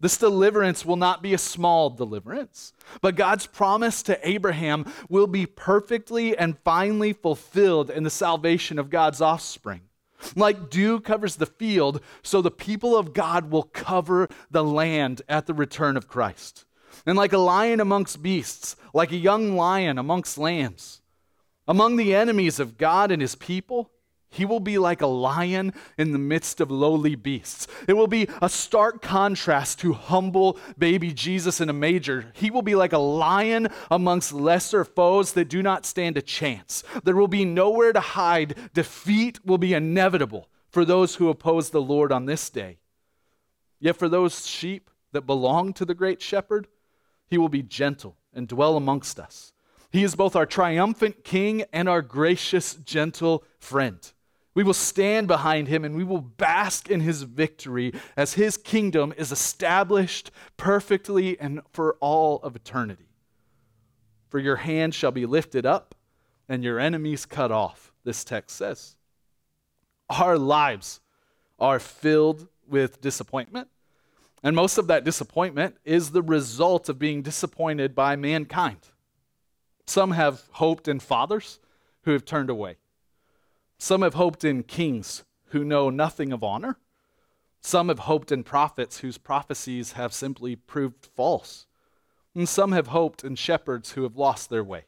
This 0.00 0.16
deliverance 0.16 0.84
will 0.84 0.96
not 0.96 1.22
be 1.22 1.34
a 1.34 1.38
small 1.38 1.90
deliverance, 1.90 2.72
but 3.02 3.16
God's 3.16 3.46
promise 3.46 4.02
to 4.04 4.28
Abraham 4.28 4.90
will 5.10 5.26
be 5.26 5.44
perfectly 5.44 6.36
and 6.36 6.58
finally 6.64 7.12
fulfilled 7.12 7.90
in 7.90 8.02
the 8.02 8.10
salvation 8.10 8.78
of 8.78 8.88
God's 8.88 9.20
offspring. 9.20 9.82
Like 10.36 10.70
dew 10.70 11.00
covers 11.00 11.36
the 11.36 11.46
field, 11.46 12.00
so 12.22 12.40
the 12.40 12.50
people 12.50 12.96
of 12.96 13.12
God 13.12 13.50
will 13.50 13.62
cover 13.64 14.28
the 14.50 14.64
land 14.64 15.22
at 15.28 15.46
the 15.46 15.54
return 15.54 15.96
of 15.96 16.08
Christ. 16.08 16.64
And 17.06 17.16
like 17.16 17.32
a 17.32 17.38
lion 17.38 17.80
amongst 17.80 18.22
beasts, 18.22 18.76
like 18.92 19.12
a 19.12 19.16
young 19.16 19.56
lion 19.56 19.98
amongst 19.98 20.38
lambs, 20.38 21.00
among 21.66 21.96
the 21.96 22.14
enemies 22.14 22.58
of 22.60 22.76
God 22.76 23.10
and 23.10 23.22
his 23.22 23.34
people, 23.34 23.90
he 24.30 24.44
will 24.44 24.60
be 24.60 24.78
like 24.78 25.02
a 25.02 25.06
lion 25.06 25.72
in 25.98 26.12
the 26.12 26.18
midst 26.18 26.60
of 26.60 26.70
lowly 26.70 27.16
beasts. 27.16 27.66
It 27.88 27.94
will 27.94 28.06
be 28.06 28.28
a 28.40 28.48
stark 28.48 29.02
contrast 29.02 29.80
to 29.80 29.92
humble 29.92 30.56
baby 30.78 31.12
Jesus 31.12 31.60
in 31.60 31.68
a 31.68 31.72
manger. 31.72 32.26
He 32.34 32.50
will 32.50 32.62
be 32.62 32.76
like 32.76 32.92
a 32.92 32.98
lion 32.98 33.68
amongst 33.90 34.32
lesser 34.32 34.84
foes 34.84 35.32
that 35.32 35.48
do 35.48 35.62
not 35.62 35.84
stand 35.84 36.16
a 36.16 36.22
chance. 36.22 36.84
There 37.02 37.16
will 37.16 37.28
be 37.28 37.44
nowhere 37.44 37.92
to 37.92 38.00
hide. 38.00 38.54
Defeat 38.72 39.44
will 39.44 39.58
be 39.58 39.74
inevitable 39.74 40.48
for 40.68 40.84
those 40.84 41.16
who 41.16 41.28
oppose 41.28 41.70
the 41.70 41.82
Lord 41.82 42.12
on 42.12 42.26
this 42.26 42.48
day. 42.50 42.78
Yet 43.80 43.96
for 43.96 44.08
those 44.08 44.46
sheep 44.46 44.90
that 45.12 45.22
belong 45.22 45.72
to 45.72 45.84
the 45.84 45.94
great 45.94 46.22
shepherd, 46.22 46.68
he 47.26 47.36
will 47.36 47.48
be 47.48 47.62
gentle 47.62 48.16
and 48.32 48.46
dwell 48.46 48.76
amongst 48.76 49.18
us. 49.18 49.52
He 49.90 50.04
is 50.04 50.14
both 50.14 50.36
our 50.36 50.46
triumphant 50.46 51.24
king 51.24 51.64
and 51.72 51.88
our 51.88 52.02
gracious, 52.02 52.74
gentle 52.74 53.42
friend. 53.58 53.98
We 54.60 54.64
will 54.64 54.74
stand 54.74 55.26
behind 55.26 55.68
him 55.68 55.86
and 55.86 55.96
we 55.96 56.04
will 56.04 56.20
bask 56.20 56.90
in 56.90 57.00
his 57.00 57.22
victory 57.22 57.94
as 58.14 58.34
his 58.34 58.58
kingdom 58.58 59.14
is 59.16 59.32
established 59.32 60.30
perfectly 60.58 61.40
and 61.40 61.62
for 61.72 61.96
all 61.98 62.40
of 62.42 62.56
eternity. 62.56 63.08
For 64.28 64.38
your 64.38 64.56
hand 64.56 64.94
shall 64.94 65.12
be 65.12 65.24
lifted 65.24 65.64
up 65.64 65.94
and 66.46 66.62
your 66.62 66.78
enemies 66.78 67.24
cut 67.24 67.50
off, 67.50 67.94
this 68.04 68.22
text 68.22 68.54
says. 68.54 68.96
Our 70.10 70.36
lives 70.36 71.00
are 71.58 71.78
filled 71.78 72.46
with 72.68 73.00
disappointment. 73.00 73.68
And 74.42 74.54
most 74.54 74.76
of 74.76 74.88
that 74.88 75.04
disappointment 75.04 75.78
is 75.86 76.10
the 76.10 76.20
result 76.20 76.90
of 76.90 76.98
being 76.98 77.22
disappointed 77.22 77.94
by 77.94 78.14
mankind. 78.14 78.90
Some 79.86 80.10
have 80.10 80.42
hoped 80.50 80.86
in 80.86 81.00
fathers 81.00 81.60
who 82.02 82.10
have 82.10 82.26
turned 82.26 82.50
away. 82.50 82.76
Some 83.82 84.02
have 84.02 84.12
hoped 84.12 84.44
in 84.44 84.62
kings 84.62 85.24
who 85.46 85.64
know 85.64 85.88
nothing 85.88 86.34
of 86.34 86.44
honor. 86.44 86.76
Some 87.62 87.88
have 87.88 88.00
hoped 88.00 88.30
in 88.30 88.44
prophets 88.44 88.98
whose 88.98 89.16
prophecies 89.16 89.92
have 89.92 90.12
simply 90.12 90.54
proved 90.54 91.06
false. 91.16 91.66
And 92.34 92.46
some 92.46 92.72
have 92.72 92.88
hoped 92.88 93.24
in 93.24 93.36
shepherds 93.36 93.92
who 93.92 94.02
have 94.02 94.18
lost 94.18 94.50
their 94.50 94.62
way. 94.62 94.84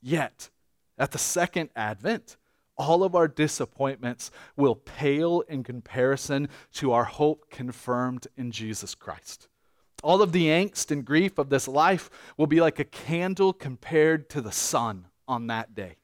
Yet, 0.00 0.50
at 0.96 1.10
the 1.10 1.18
second 1.18 1.70
advent, 1.74 2.36
all 2.78 3.02
of 3.02 3.16
our 3.16 3.26
disappointments 3.26 4.30
will 4.56 4.76
pale 4.76 5.40
in 5.48 5.64
comparison 5.64 6.48
to 6.74 6.92
our 6.92 7.04
hope 7.04 7.50
confirmed 7.50 8.28
in 8.36 8.52
Jesus 8.52 8.94
Christ. 8.94 9.48
All 10.00 10.22
of 10.22 10.30
the 10.30 10.46
angst 10.46 10.92
and 10.92 11.04
grief 11.04 11.38
of 11.38 11.50
this 11.50 11.66
life 11.66 12.08
will 12.36 12.46
be 12.46 12.60
like 12.60 12.78
a 12.78 12.84
candle 12.84 13.52
compared 13.52 14.30
to 14.30 14.40
the 14.40 14.52
sun 14.52 15.08
on 15.26 15.48
that 15.48 15.74
day. 15.74 15.96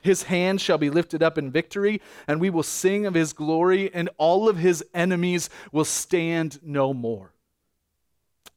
His 0.00 0.24
hand 0.24 0.60
shall 0.60 0.78
be 0.78 0.90
lifted 0.90 1.22
up 1.22 1.38
in 1.38 1.50
victory, 1.50 2.00
and 2.26 2.40
we 2.40 2.50
will 2.50 2.62
sing 2.62 3.06
of 3.06 3.14
his 3.14 3.32
glory, 3.32 3.92
and 3.92 4.08
all 4.16 4.48
of 4.48 4.56
his 4.56 4.84
enemies 4.94 5.50
will 5.72 5.84
stand 5.84 6.60
no 6.62 6.94
more. 6.94 7.32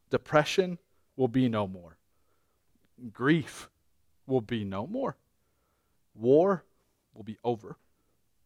Depression 0.10 0.78
will 1.16 1.28
be 1.28 1.50
no 1.50 1.68
more. 1.68 1.98
Grief 3.12 3.70
will 4.28 4.42
be 4.42 4.64
no 4.64 4.86
more. 4.86 5.18
War 6.14 6.64
will 7.14 7.24
be 7.24 7.38
over, 7.44 7.78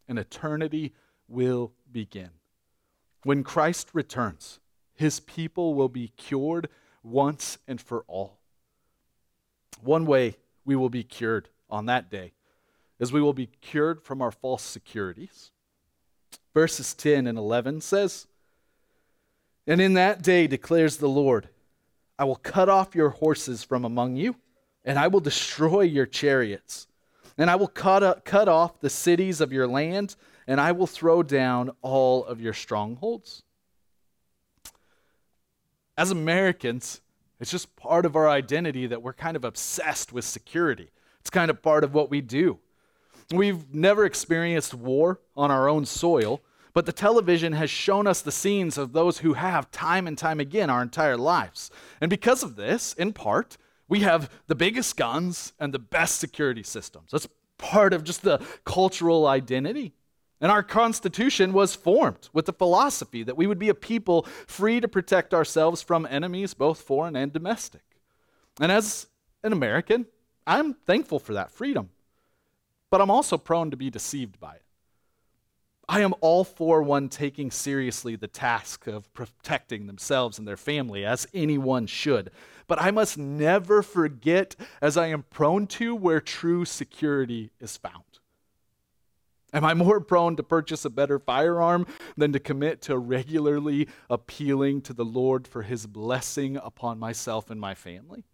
and 0.07 0.17
eternity 0.17 0.93
will 1.27 1.73
begin. 1.91 2.29
When 3.23 3.43
Christ 3.43 3.89
returns, 3.93 4.59
his 4.93 5.19
people 5.19 5.73
will 5.73 5.89
be 5.89 6.09
cured 6.09 6.69
once 7.03 7.57
and 7.67 7.81
for 7.81 8.05
all. 8.07 8.39
One 9.81 10.05
way 10.05 10.37
we 10.63 10.75
will 10.75 10.89
be 10.89 11.03
cured 11.03 11.49
on 11.69 11.87
that 11.87 12.09
day 12.09 12.33
as 12.99 13.11
we 13.11 13.21
will 13.21 13.33
be 13.33 13.49
cured 13.61 14.01
from 14.01 14.21
our 14.21 14.31
false 14.31 14.63
securities. 14.63 15.51
Verses 16.53 16.93
10 16.93 17.27
and 17.27 17.37
11 17.37 17.81
says, 17.81 18.27
And 19.67 19.81
in 19.81 19.93
that 19.95 20.21
day 20.21 20.47
declares 20.47 20.97
the 20.97 21.09
Lord, 21.09 21.49
I 22.17 22.23
will 22.23 22.37
cut 22.37 22.69
off 22.69 22.95
your 22.95 23.09
horses 23.09 23.63
from 23.63 23.83
among 23.83 24.15
you, 24.15 24.35
and 24.85 24.97
I 24.97 25.07
will 25.07 25.19
destroy 25.19 25.81
your 25.81 26.05
chariots. 26.05 26.87
And 27.37 27.49
I 27.49 27.57
will 27.57 27.67
cut, 27.67 28.01
up, 28.01 28.23
cut 28.23 28.47
off 28.47 28.79
the 28.79 28.89
cities 28.89 29.41
of 29.41 29.51
your 29.51 29.67
land, 29.67 30.15
and 30.47 30.61
I 30.61 30.71
will 30.71 30.87
throw 30.87 31.21
down 31.21 31.71
all 31.81 32.23
of 32.23 32.39
your 32.39 32.53
strongholds. 32.53 33.43
As 35.97 36.11
Americans, 36.11 37.01
it's 37.39 37.51
just 37.51 37.75
part 37.75 38.05
of 38.05 38.15
our 38.15 38.29
identity 38.29 38.87
that 38.87 39.01
we're 39.01 39.13
kind 39.13 39.35
of 39.35 39.43
obsessed 39.43 40.13
with 40.13 40.23
security. 40.23 40.89
It's 41.19 41.29
kind 41.29 41.51
of 41.51 41.61
part 41.61 41.83
of 41.83 41.93
what 41.93 42.09
we 42.09 42.21
do. 42.21 42.59
We've 43.31 43.73
never 43.73 44.05
experienced 44.05 44.73
war 44.73 45.19
on 45.35 45.49
our 45.51 45.67
own 45.67 45.85
soil, 45.85 46.41
but 46.73 46.85
the 46.85 46.91
television 46.91 47.53
has 47.53 47.69
shown 47.69 48.05
us 48.05 48.21
the 48.21 48.31
scenes 48.31 48.77
of 48.77 48.93
those 48.93 49.19
who 49.19 49.33
have 49.33 49.71
time 49.71 50.07
and 50.07 50.17
time 50.17 50.39
again 50.39 50.69
our 50.69 50.81
entire 50.81 51.17
lives. 51.17 51.71
And 52.01 52.09
because 52.09 52.43
of 52.43 52.55
this, 52.55 52.93
in 52.93 53.13
part, 53.13 53.57
we 53.87 54.01
have 54.01 54.29
the 54.47 54.55
biggest 54.55 54.97
guns 54.97 55.53
and 55.59 55.73
the 55.73 55.79
best 55.79 56.19
security 56.19 56.63
systems. 56.63 57.11
That's 57.11 57.27
part 57.57 57.93
of 57.93 58.03
just 58.03 58.21
the 58.21 58.39
cultural 58.63 59.25
identity. 59.25 59.93
And 60.41 60.51
our 60.51 60.63
Constitution 60.63 61.53
was 61.53 61.75
formed 61.75 62.29
with 62.33 62.45
the 62.45 62.53
philosophy 62.53 63.23
that 63.23 63.37
we 63.37 63.47
would 63.47 63.57
be 63.57 63.69
a 63.69 63.75
people 63.75 64.23
free 64.45 64.79
to 64.81 64.87
protect 64.87 65.33
ourselves 65.33 65.81
from 65.81 66.05
enemies, 66.09 66.53
both 66.53 66.81
foreign 66.81 67.15
and 67.15 67.31
domestic. 67.31 67.81
And 68.59 68.71
as 68.71 69.07
an 69.43 69.53
American, 69.53 70.05
I'm 70.45 70.73
thankful 70.73 71.19
for 71.19 71.33
that 71.33 71.51
freedom 71.51 71.89
but 72.89 73.01
I'm 73.01 73.11
also 73.11 73.37
prone 73.37 73.71
to 73.71 73.77
be 73.77 73.89
deceived 73.89 74.39
by 74.39 74.55
it. 74.55 74.61
I 75.87 76.01
am 76.01 76.15
all 76.21 76.43
for 76.43 76.81
one 76.81 77.09
taking 77.09 77.51
seriously 77.51 78.15
the 78.15 78.27
task 78.27 78.87
of 78.87 79.13
protecting 79.13 79.85
themselves 79.85 80.39
and 80.39 80.47
their 80.47 80.57
family, 80.57 81.05
as 81.05 81.27
anyone 81.33 81.85
should. 81.85 82.31
But 82.67 82.81
I 82.81 82.89
must 82.89 83.17
never 83.17 83.83
forget, 83.83 84.55
as 84.81 84.97
I 84.97 85.07
am 85.07 85.23
prone 85.29 85.67
to, 85.67 85.93
where 85.93 86.19
true 86.19 86.65
security 86.65 87.51
is 87.59 87.77
found. 87.77 88.03
Am 89.53 89.63
I 89.63 89.73
more 89.73 90.01
prone 90.01 90.35
to 90.35 90.43
purchase 90.43 90.85
a 90.85 90.89
better 90.89 91.19
firearm 91.19 91.85
than 92.17 92.33
to 92.33 92.39
commit 92.39 92.81
to 92.83 92.97
regularly 92.97 93.87
appealing 94.09 94.81
to 94.81 94.93
the 94.93 95.05
Lord 95.05 95.47
for 95.47 95.61
his 95.61 95.85
blessing 95.85 96.57
upon 96.57 96.97
myself 96.99 97.49
and 97.49 97.61
my 97.61 97.75
family? 97.75 98.25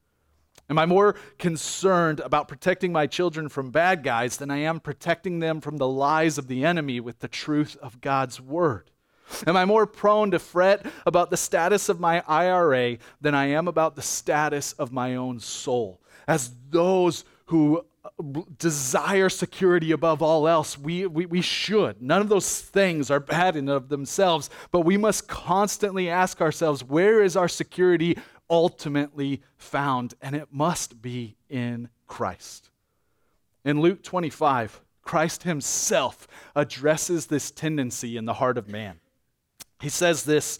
Am 0.71 0.79
I 0.79 0.85
more 0.85 1.17
concerned 1.37 2.21
about 2.21 2.47
protecting 2.47 2.93
my 2.93 3.05
children 3.05 3.49
from 3.49 3.71
bad 3.71 4.03
guys 4.03 4.37
than 4.37 4.49
I 4.49 4.59
am 4.59 4.79
protecting 4.79 5.39
them 5.39 5.59
from 5.59 5.75
the 5.75 5.87
lies 5.87 6.37
of 6.37 6.47
the 6.47 6.63
enemy 6.63 7.01
with 7.01 7.19
the 7.19 7.27
truth 7.27 7.75
of 7.81 7.99
God's 7.99 8.39
word? 8.39 8.89
Am 9.45 9.57
I 9.57 9.65
more 9.65 9.85
prone 9.85 10.31
to 10.31 10.39
fret 10.39 10.85
about 11.05 11.29
the 11.29 11.35
status 11.35 11.89
of 11.89 11.99
my 11.99 12.23
IRA 12.25 12.99
than 13.19 13.35
I 13.35 13.47
am 13.47 13.67
about 13.67 13.97
the 13.97 14.01
status 14.01 14.71
of 14.73 14.93
my 14.93 15.15
own 15.15 15.41
soul? 15.41 15.99
As 16.25 16.53
those 16.69 17.25
who 17.47 17.85
uh, 18.05 18.41
desire 18.57 19.27
security 19.27 19.91
above 19.91 20.21
all 20.21 20.47
else, 20.47 20.77
we, 20.77 21.05
we, 21.05 21.25
we 21.25 21.41
should. 21.41 22.01
None 22.01 22.21
of 22.21 22.29
those 22.29 22.61
things 22.61 23.11
are 23.11 23.19
bad 23.19 23.57
in 23.57 23.67
of 23.67 23.89
themselves, 23.89 24.49
but 24.71 24.81
we 24.81 24.95
must 24.95 25.27
constantly 25.27 26.09
ask 26.09 26.39
ourselves 26.39 26.81
where 26.81 27.21
is 27.21 27.35
our 27.35 27.49
security 27.49 28.17
ultimately 28.51 29.41
found, 29.57 30.13
and 30.21 30.35
it 30.35 30.49
must 30.51 31.01
be 31.01 31.37
in 31.49 31.89
Christ. 32.05 32.69
In 33.63 33.79
Luke 33.79 34.03
25, 34.03 34.81
Christ 35.01 35.43
himself 35.43 36.27
addresses 36.55 37.27
this 37.27 37.49
tendency 37.49 38.17
in 38.17 38.25
the 38.25 38.35
heart 38.35 38.57
of 38.57 38.67
man. 38.67 38.99
He 39.79 39.89
says 39.89 40.25
this, 40.25 40.59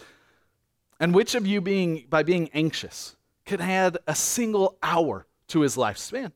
and 1.00 1.13
which 1.13 1.36
of 1.36 1.45
you 1.45 1.62
being 1.62 2.05
by 2.10 2.24
being 2.24 2.50
anxious 2.53 3.15
could 3.45 3.62
add 3.62 3.98
a 4.07 4.15
single 4.15 4.77
hour 4.81 5.27
to 5.48 5.62
his 5.62 5.75
lifespan? 5.75 6.31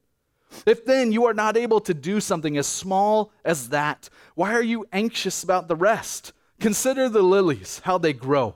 If 0.66 0.86
then 0.86 1.12
you 1.12 1.26
are 1.26 1.34
not 1.34 1.58
able 1.58 1.80
to 1.82 1.94
do 1.94 2.20
something 2.20 2.58
as 2.58 2.68
small 2.68 3.32
as 3.44 3.70
that, 3.70 4.10
why 4.36 4.54
are 4.54 4.62
you 4.62 4.86
anxious 4.92 5.44
about 5.44 5.68
the 5.68 5.76
rest? 5.76 6.34
Consider 6.60 7.10
the 7.10 7.22
lilies, 7.22 7.82
how 7.84 7.98
they 7.98 8.14
grow. 8.14 8.56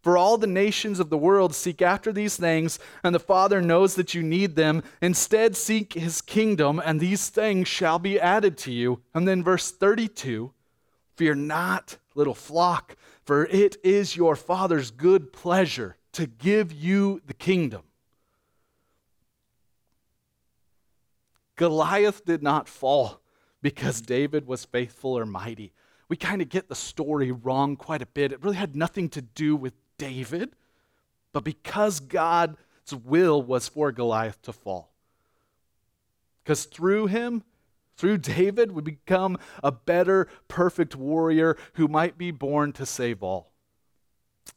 For 0.00 0.16
all 0.16 0.38
the 0.38 0.46
nations 0.46 1.00
of 1.00 1.10
the 1.10 1.18
world 1.18 1.54
seek 1.54 1.82
after 1.82 2.12
these 2.12 2.36
things, 2.36 2.78
and 3.02 3.14
the 3.14 3.20
Father 3.20 3.60
knows 3.60 3.94
that 3.96 4.14
you 4.14 4.22
need 4.22 4.54
them. 4.54 4.82
Instead, 5.02 5.56
seek 5.56 5.94
his 5.94 6.20
kingdom, 6.20 6.80
and 6.84 7.00
these 7.00 7.28
things 7.28 7.66
shall 7.66 7.98
be 7.98 8.20
added 8.20 8.56
to 8.58 8.72
you. 8.72 9.02
And 9.14 9.26
then, 9.26 9.42
verse 9.42 9.70
32 9.70 10.52
Fear 11.16 11.34
not, 11.34 11.98
little 12.14 12.34
flock, 12.34 12.96
for 13.24 13.46
it 13.46 13.76
is 13.82 14.14
your 14.14 14.36
Father's 14.36 14.92
good 14.92 15.32
pleasure 15.32 15.96
to 16.12 16.26
give 16.26 16.72
you 16.72 17.20
the 17.26 17.34
kingdom. 17.34 17.82
Goliath 21.56 22.24
did 22.24 22.40
not 22.40 22.68
fall 22.68 23.20
because 23.62 24.00
David 24.00 24.46
was 24.46 24.64
faithful 24.64 25.18
or 25.18 25.26
mighty. 25.26 25.72
We 26.08 26.16
kind 26.16 26.40
of 26.40 26.48
get 26.48 26.68
the 26.68 26.76
story 26.76 27.32
wrong 27.32 27.74
quite 27.74 28.00
a 28.00 28.06
bit. 28.06 28.32
It 28.32 28.42
really 28.42 28.56
had 28.56 28.76
nothing 28.76 29.08
to 29.10 29.20
do 29.20 29.56
with 29.56 29.74
David, 29.98 30.50
but 31.32 31.44
because 31.44 32.00
God's 32.00 32.56
will 33.04 33.42
was 33.42 33.68
for 33.68 33.92
Goliath 33.92 34.40
to 34.42 34.52
fall. 34.52 34.92
Because 36.42 36.64
through 36.64 37.08
him, 37.08 37.42
through 37.96 38.18
David, 38.18 38.72
we 38.72 38.80
become 38.80 39.36
a 39.62 39.72
better, 39.72 40.28
perfect 40.46 40.96
warrior 40.96 41.56
who 41.74 41.88
might 41.88 42.16
be 42.16 42.30
born 42.30 42.72
to 42.74 42.86
save 42.86 43.22
all. 43.22 43.52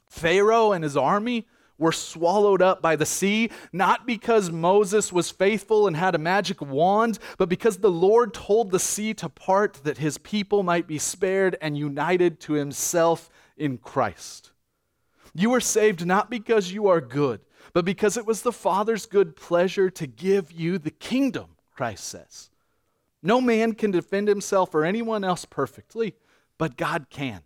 Pharaoh 0.07 0.71
and 0.71 0.83
his 0.83 0.95
army 0.95 1.47
were 1.77 1.91
swallowed 1.91 2.61
up 2.61 2.81
by 2.81 2.95
the 2.95 3.05
sea, 3.05 3.49
not 3.73 4.05
because 4.05 4.51
Moses 4.51 5.11
was 5.11 5.31
faithful 5.31 5.87
and 5.87 5.97
had 5.97 6.13
a 6.13 6.19
magic 6.19 6.61
wand, 6.61 7.17
but 7.39 7.49
because 7.49 7.77
the 7.77 7.89
Lord 7.89 8.33
told 8.33 8.69
the 8.69 8.79
sea 8.79 9.15
to 9.15 9.27
part 9.27 9.81
that 9.83 9.97
his 9.97 10.19
people 10.19 10.61
might 10.61 10.85
be 10.85 10.99
spared 10.99 11.57
and 11.59 11.75
united 11.75 12.39
to 12.41 12.53
himself 12.53 13.31
in 13.57 13.79
Christ. 13.79 14.50
You 15.33 15.49
were 15.49 15.61
saved 15.61 16.05
not 16.05 16.29
because 16.29 16.71
you 16.71 16.87
are 16.87 17.01
good, 17.01 17.41
but 17.73 17.85
because 17.85 18.17
it 18.17 18.25
was 18.25 18.41
the 18.41 18.51
Father's 18.51 19.05
good 19.05 19.35
pleasure 19.35 19.89
to 19.89 20.07
give 20.07 20.51
you 20.51 20.77
the 20.77 20.91
kingdom, 20.91 21.55
Christ 21.73 22.05
says. 22.05 22.49
No 23.23 23.39
man 23.39 23.73
can 23.73 23.91
defend 23.91 24.27
himself 24.27 24.73
or 24.73 24.83
anyone 24.83 25.23
else 25.23 25.45
perfectly, 25.45 26.15
but 26.57 26.77
God 26.77 27.07
can. 27.09 27.41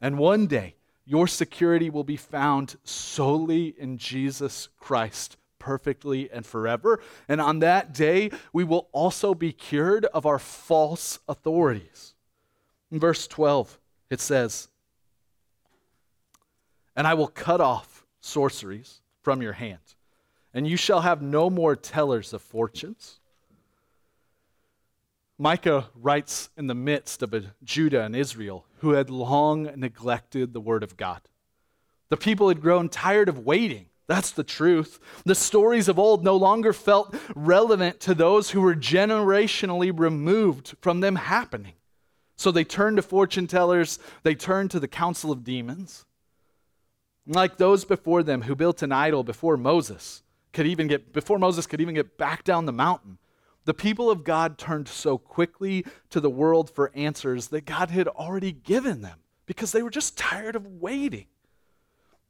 And 0.00 0.18
one 0.18 0.46
day, 0.46 0.74
your 1.06 1.26
security 1.26 1.90
will 1.90 2.04
be 2.04 2.16
found 2.16 2.76
solely 2.84 3.74
in 3.78 3.98
Jesus 3.98 4.68
Christ, 4.78 5.36
perfectly 5.58 6.30
and 6.30 6.44
forever. 6.44 7.00
And 7.28 7.40
on 7.40 7.60
that 7.60 7.92
day, 7.94 8.30
we 8.52 8.64
will 8.64 8.88
also 8.92 9.34
be 9.34 9.52
cured 9.52 10.04
of 10.06 10.26
our 10.26 10.38
false 10.38 11.20
authorities. 11.28 12.14
In 12.90 12.98
verse 12.98 13.26
12, 13.26 13.78
it 14.10 14.20
says, 14.20 14.68
And 16.96 17.06
I 17.06 17.14
will 17.14 17.28
cut 17.28 17.60
off 17.60 18.04
sorceries 18.20 19.00
from 19.22 19.42
your 19.42 19.52
hand, 19.52 19.80
and 20.52 20.66
you 20.66 20.76
shall 20.76 21.00
have 21.00 21.22
no 21.22 21.50
more 21.50 21.74
tellers 21.76 22.32
of 22.32 22.42
fortunes 22.42 23.20
Micah 25.38 25.88
writes 25.96 26.50
in 26.56 26.68
the 26.68 26.74
midst 26.74 27.20
of 27.22 27.34
a 27.34 27.42
Judah 27.64 28.02
and 28.02 28.14
Israel 28.14 28.66
who 28.78 28.90
had 28.90 29.10
long 29.10 29.68
neglected 29.74 30.52
the 30.52 30.60
word 30.60 30.84
of 30.84 30.96
God. 30.96 31.22
The 32.08 32.16
people 32.16 32.48
had 32.48 32.60
grown 32.60 32.88
tired 32.88 33.28
of 33.28 33.44
waiting. 33.44 33.86
That's 34.06 34.30
the 34.30 34.44
truth. 34.44 35.00
The 35.24 35.34
stories 35.34 35.88
of 35.88 35.98
old 35.98 36.22
no 36.22 36.36
longer 36.36 36.72
felt 36.72 37.16
relevant 37.34 37.98
to 38.00 38.14
those 38.14 38.50
who 38.50 38.60
were 38.60 38.76
generationally 38.76 39.92
removed 39.98 40.76
from 40.80 41.00
them 41.00 41.16
happening. 41.16 41.74
So 42.36 42.52
they 42.52 42.64
turned 42.64 42.98
to 42.98 43.02
fortune 43.02 43.46
tellers, 43.46 43.98
they 44.22 44.34
turned 44.34 44.70
to 44.72 44.80
the 44.80 44.88
counsel 44.88 45.32
of 45.32 45.42
demons. 45.42 46.04
Like 47.26 47.56
those 47.56 47.84
before 47.84 48.22
them 48.22 48.42
who 48.42 48.54
built 48.54 48.82
an 48.82 48.92
idol 48.92 49.24
before 49.24 49.56
Moses 49.56 50.22
could 50.52 50.66
even 50.66 50.86
get 50.88 51.12
before 51.12 51.38
Moses 51.38 51.66
could 51.66 51.80
even 51.80 51.94
get 51.94 52.18
back 52.18 52.44
down 52.44 52.66
the 52.66 52.72
mountain. 52.72 53.18
The 53.64 53.74
people 53.74 54.10
of 54.10 54.24
God 54.24 54.58
turned 54.58 54.88
so 54.88 55.16
quickly 55.16 55.86
to 56.10 56.20
the 56.20 56.30
world 56.30 56.70
for 56.70 56.92
answers 56.94 57.48
that 57.48 57.64
God 57.64 57.90
had 57.90 58.08
already 58.08 58.52
given 58.52 59.00
them 59.00 59.20
because 59.46 59.72
they 59.72 59.82
were 59.82 59.90
just 59.90 60.18
tired 60.18 60.54
of 60.54 60.66
waiting. 60.66 61.26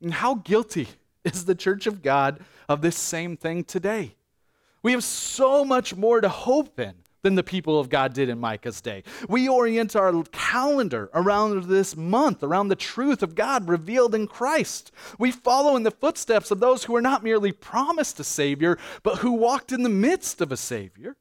And 0.00 0.14
how 0.14 0.36
guilty 0.36 0.88
is 1.24 1.44
the 1.44 1.54
church 1.54 1.86
of 1.86 2.02
God 2.02 2.40
of 2.68 2.82
this 2.82 2.96
same 2.96 3.36
thing 3.36 3.64
today? 3.64 4.14
We 4.82 4.92
have 4.92 5.02
so 5.02 5.64
much 5.64 5.96
more 5.96 6.20
to 6.20 6.28
hope 6.28 6.78
in 6.78 6.94
than 7.24 7.34
the 7.34 7.42
people 7.42 7.80
of 7.80 7.88
God 7.88 8.12
did 8.12 8.28
in 8.28 8.38
Micah's 8.38 8.82
day. 8.82 9.02
We 9.28 9.48
orient 9.48 9.96
our 9.96 10.22
calendar 10.24 11.10
around 11.14 11.64
this 11.64 11.96
month, 11.96 12.42
around 12.42 12.68
the 12.68 12.76
truth 12.76 13.22
of 13.22 13.34
God 13.34 13.66
revealed 13.66 14.14
in 14.14 14.26
Christ. 14.26 14.92
We 15.18 15.32
follow 15.32 15.74
in 15.74 15.84
the 15.84 15.90
footsteps 15.90 16.50
of 16.50 16.60
those 16.60 16.84
who 16.84 16.94
are 16.94 17.00
not 17.00 17.24
merely 17.24 17.50
promised 17.50 18.20
a 18.20 18.24
Savior, 18.24 18.78
but 19.02 19.18
who 19.18 19.32
walked 19.32 19.72
in 19.72 19.82
the 19.82 19.88
midst 19.88 20.42
of 20.42 20.52
a 20.52 20.56
Savior. 20.56 21.16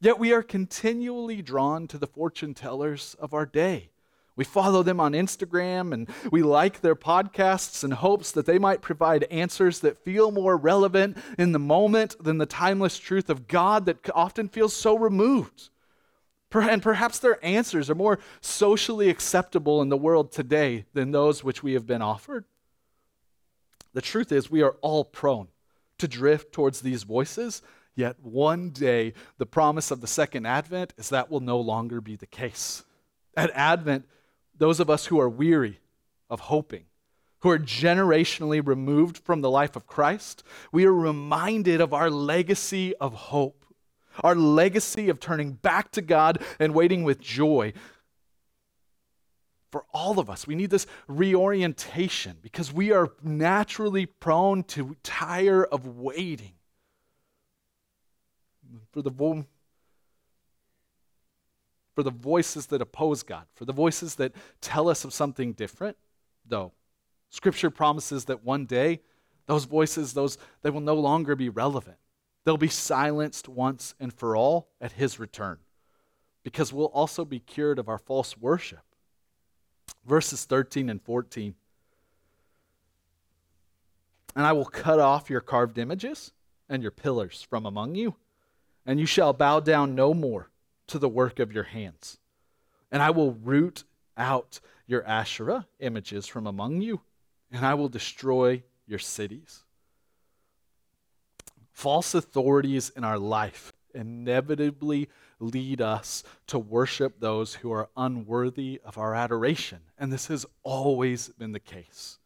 Yet 0.00 0.18
we 0.18 0.34
are 0.34 0.42
continually 0.42 1.40
drawn 1.40 1.88
to 1.88 1.96
the 1.96 2.06
fortune 2.06 2.52
tellers 2.52 3.16
of 3.18 3.32
our 3.32 3.46
day. 3.46 3.91
We 4.36 4.44
follow 4.44 4.82
them 4.82 4.98
on 4.98 5.12
Instagram 5.12 5.92
and 5.92 6.08
we 6.30 6.42
like 6.42 6.80
their 6.80 6.96
podcasts 6.96 7.84
in 7.84 7.90
hopes 7.90 8.32
that 8.32 8.46
they 8.46 8.58
might 8.58 8.80
provide 8.80 9.24
answers 9.24 9.80
that 9.80 10.04
feel 10.04 10.30
more 10.30 10.56
relevant 10.56 11.18
in 11.38 11.52
the 11.52 11.58
moment 11.58 12.16
than 12.22 12.38
the 12.38 12.46
timeless 12.46 12.98
truth 12.98 13.28
of 13.28 13.46
God 13.46 13.86
that 13.86 14.08
often 14.14 14.48
feels 14.48 14.74
so 14.74 14.96
removed. 14.96 15.68
And 16.54 16.82
perhaps 16.82 17.18
their 17.18 17.42
answers 17.44 17.88
are 17.88 17.94
more 17.94 18.18
socially 18.40 19.08
acceptable 19.08 19.80
in 19.80 19.88
the 19.88 19.96
world 19.96 20.32
today 20.32 20.84
than 20.92 21.10
those 21.10 21.42
which 21.42 21.62
we 21.62 21.72
have 21.72 21.86
been 21.86 22.02
offered. 22.02 22.44
The 23.94 24.02
truth 24.02 24.32
is, 24.32 24.50
we 24.50 24.62
are 24.62 24.76
all 24.82 25.04
prone 25.04 25.48
to 25.98 26.08
drift 26.08 26.52
towards 26.52 26.80
these 26.80 27.04
voices 27.04 27.62
Yet 27.94 28.16
one 28.22 28.70
day, 28.70 29.12
the 29.38 29.46
promise 29.46 29.90
of 29.90 30.00
the 30.00 30.06
second 30.06 30.46
advent 30.46 30.94
is 30.96 31.10
that 31.10 31.30
will 31.30 31.40
no 31.40 31.60
longer 31.60 32.00
be 32.00 32.16
the 32.16 32.26
case. 32.26 32.84
At 33.36 33.50
Advent, 33.54 34.06
those 34.62 34.78
of 34.78 34.88
us 34.88 35.06
who 35.06 35.18
are 35.18 35.28
weary 35.28 35.80
of 36.30 36.38
hoping, 36.40 36.84
who 37.40 37.50
are 37.50 37.58
generationally 37.58 38.64
removed 38.64 39.18
from 39.18 39.40
the 39.40 39.50
life 39.50 39.74
of 39.74 39.88
Christ, 39.88 40.44
we 40.70 40.86
are 40.86 40.92
reminded 40.92 41.80
of 41.80 41.92
our 41.92 42.08
legacy 42.08 42.94
of 42.96 43.12
hope, 43.12 43.64
our 44.22 44.36
legacy 44.36 45.08
of 45.08 45.18
turning 45.18 45.52
back 45.52 45.90
to 45.92 46.00
God 46.00 46.40
and 46.60 46.74
waiting 46.74 47.02
with 47.02 47.20
joy. 47.20 47.72
For 49.72 49.84
all 49.92 50.20
of 50.20 50.30
us, 50.30 50.46
we 50.46 50.54
need 50.54 50.70
this 50.70 50.86
reorientation 51.08 52.36
because 52.40 52.72
we 52.72 52.92
are 52.92 53.10
naturally 53.20 54.06
prone 54.06 54.62
to 54.64 54.96
tire 55.02 55.64
of 55.64 55.86
waiting 55.86 56.52
for 58.92 59.02
the, 59.02 59.10
for 61.94 62.02
the 62.02 62.10
voices 62.10 62.66
that 62.66 62.80
oppose 62.80 63.22
God, 63.22 63.44
for 63.54 63.64
the 63.64 63.72
voices 63.72 64.14
that 64.16 64.32
tell 64.60 64.88
us 64.88 65.04
of 65.04 65.12
something 65.12 65.52
different, 65.52 65.96
though. 66.46 66.72
Scripture 67.30 67.70
promises 67.70 68.26
that 68.26 68.44
one 68.44 68.66
day 68.66 69.00
those 69.46 69.64
voices, 69.64 70.12
those 70.12 70.38
they 70.62 70.70
will 70.70 70.80
no 70.80 70.94
longer 70.94 71.34
be 71.34 71.48
relevant. 71.48 71.96
They'll 72.44 72.56
be 72.56 72.68
silenced 72.68 73.48
once 73.48 73.94
and 74.00 74.12
for 74.12 74.36
all 74.36 74.68
at 74.80 74.92
his 74.92 75.18
return. 75.18 75.58
Because 76.42 76.72
we'll 76.72 76.86
also 76.86 77.24
be 77.24 77.38
cured 77.38 77.78
of 77.78 77.88
our 77.88 77.98
false 77.98 78.36
worship. 78.36 78.82
Verses 80.04 80.44
13 80.44 80.90
and 80.90 81.00
14. 81.00 81.54
And 84.34 84.46
I 84.46 84.52
will 84.52 84.64
cut 84.64 84.98
off 84.98 85.30
your 85.30 85.40
carved 85.40 85.78
images 85.78 86.32
and 86.68 86.82
your 86.82 86.90
pillars 86.90 87.46
from 87.48 87.66
among 87.66 87.94
you 87.94 88.16
and 88.84 88.98
you 88.98 89.06
shall 89.06 89.32
bow 89.32 89.60
down 89.60 89.94
no 89.94 90.12
more 90.14 90.50
to 90.92 90.98
the 90.98 91.08
work 91.08 91.38
of 91.38 91.52
your 91.52 91.64
hands. 91.64 92.18
And 92.90 93.02
I 93.02 93.10
will 93.10 93.32
root 93.32 93.84
out 94.18 94.60
your 94.86 95.02
Asherah 95.04 95.66
images 95.80 96.26
from 96.26 96.46
among 96.46 96.82
you, 96.82 97.00
and 97.50 97.64
I 97.64 97.72
will 97.72 97.88
destroy 97.88 98.62
your 98.86 98.98
cities. 98.98 99.64
False 101.70 102.14
authorities 102.14 102.92
in 102.94 103.04
our 103.04 103.18
life 103.18 103.72
inevitably 103.94 105.08
lead 105.40 105.80
us 105.80 106.24
to 106.48 106.58
worship 106.58 107.20
those 107.20 107.54
who 107.54 107.72
are 107.72 107.88
unworthy 107.96 108.78
of 108.84 108.98
our 108.98 109.14
adoration. 109.14 109.80
And 109.98 110.12
this 110.12 110.26
has 110.26 110.44
always 110.62 111.28
been 111.28 111.52
the 111.52 111.58
case. 111.58 112.18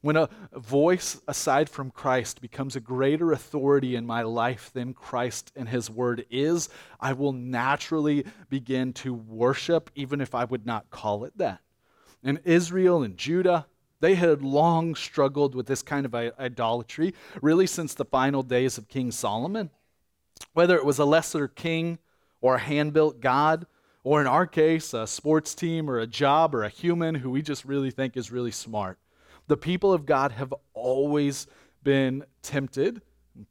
When 0.00 0.16
a 0.16 0.28
voice 0.52 1.20
aside 1.28 1.68
from 1.68 1.90
Christ 1.90 2.40
becomes 2.40 2.76
a 2.76 2.80
greater 2.80 3.32
authority 3.32 3.96
in 3.96 4.06
my 4.06 4.22
life 4.22 4.70
than 4.72 4.94
Christ 4.94 5.52
and 5.56 5.68
His 5.68 5.90
Word 5.90 6.26
is, 6.30 6.68
I 7.00 7.12
will 7.12 7.32
naturally 7.32 8.24
begin 8.48 8.92
to 8.94 9.14
worship, 9.14 9.90
even 9.94 10.20
if 10.20 10.34
I 10.34 10.44
would 10.44 10.66
not 10.66 10.90
call 10.90 11.24
it 11.24 11.36
that. 11.38 11.60
In 12.22 12.40
Israel 12.44 13.02
and 13.02 13.16
Judah, 13.16 13.66
they 14.00 14.14
had 14.14 14.42
long 14.42 14.94
struggled 14.94 15.54
with 15.54 15.66
this 15.66 15.82
kind 15.82 16.04
of 16.04 16.14
idolatry, 16.14 17.14
really 17.40 17.66
since 17.66 17.94
the 17.94 18.04
final 18.04 18.42
days 18.42 18.78
of 18.78 18.88
King 18.88 19.10
Solomon. 19.10 19.70
Whether 20.52 20.76
it 20.76 20.84
was 20.84 20.98
a 20.98 21.04
lesser 21.04 21.48
king 21.48 21.98
or 22.40 22.56
a 22.56 22.60
hand 22.60 22.92
built 22.92 23.20
God, 23.20 23.66
or 24.04 24.20
in 24.20 24.26
our 24.26 24.46
case, 24.46 24.94
a 24.94 25.06
sports 25.06 25.54
team 25.54 25.90
or 25.90 25.98
a 25.98 26.06
job 26.06 26.54
or 26.54 26.62
a 26.62 26.68
human 26.68 27.16
who 27.16 27.30
we 27.30 27.42
just 27.42 27.64
really 27.64 27.90
think 27.90 28.16
is 28.16 28.30
really 28.30 28.52
smart. 28.52 28.98
The 29.48 29.56
people 29.56 29.92
of 29.92 30.06
God 30.06 30.32
have 30.32 30.52
always 30.74 31.46
been 31.82 32.24
tempted, 32.42 33.02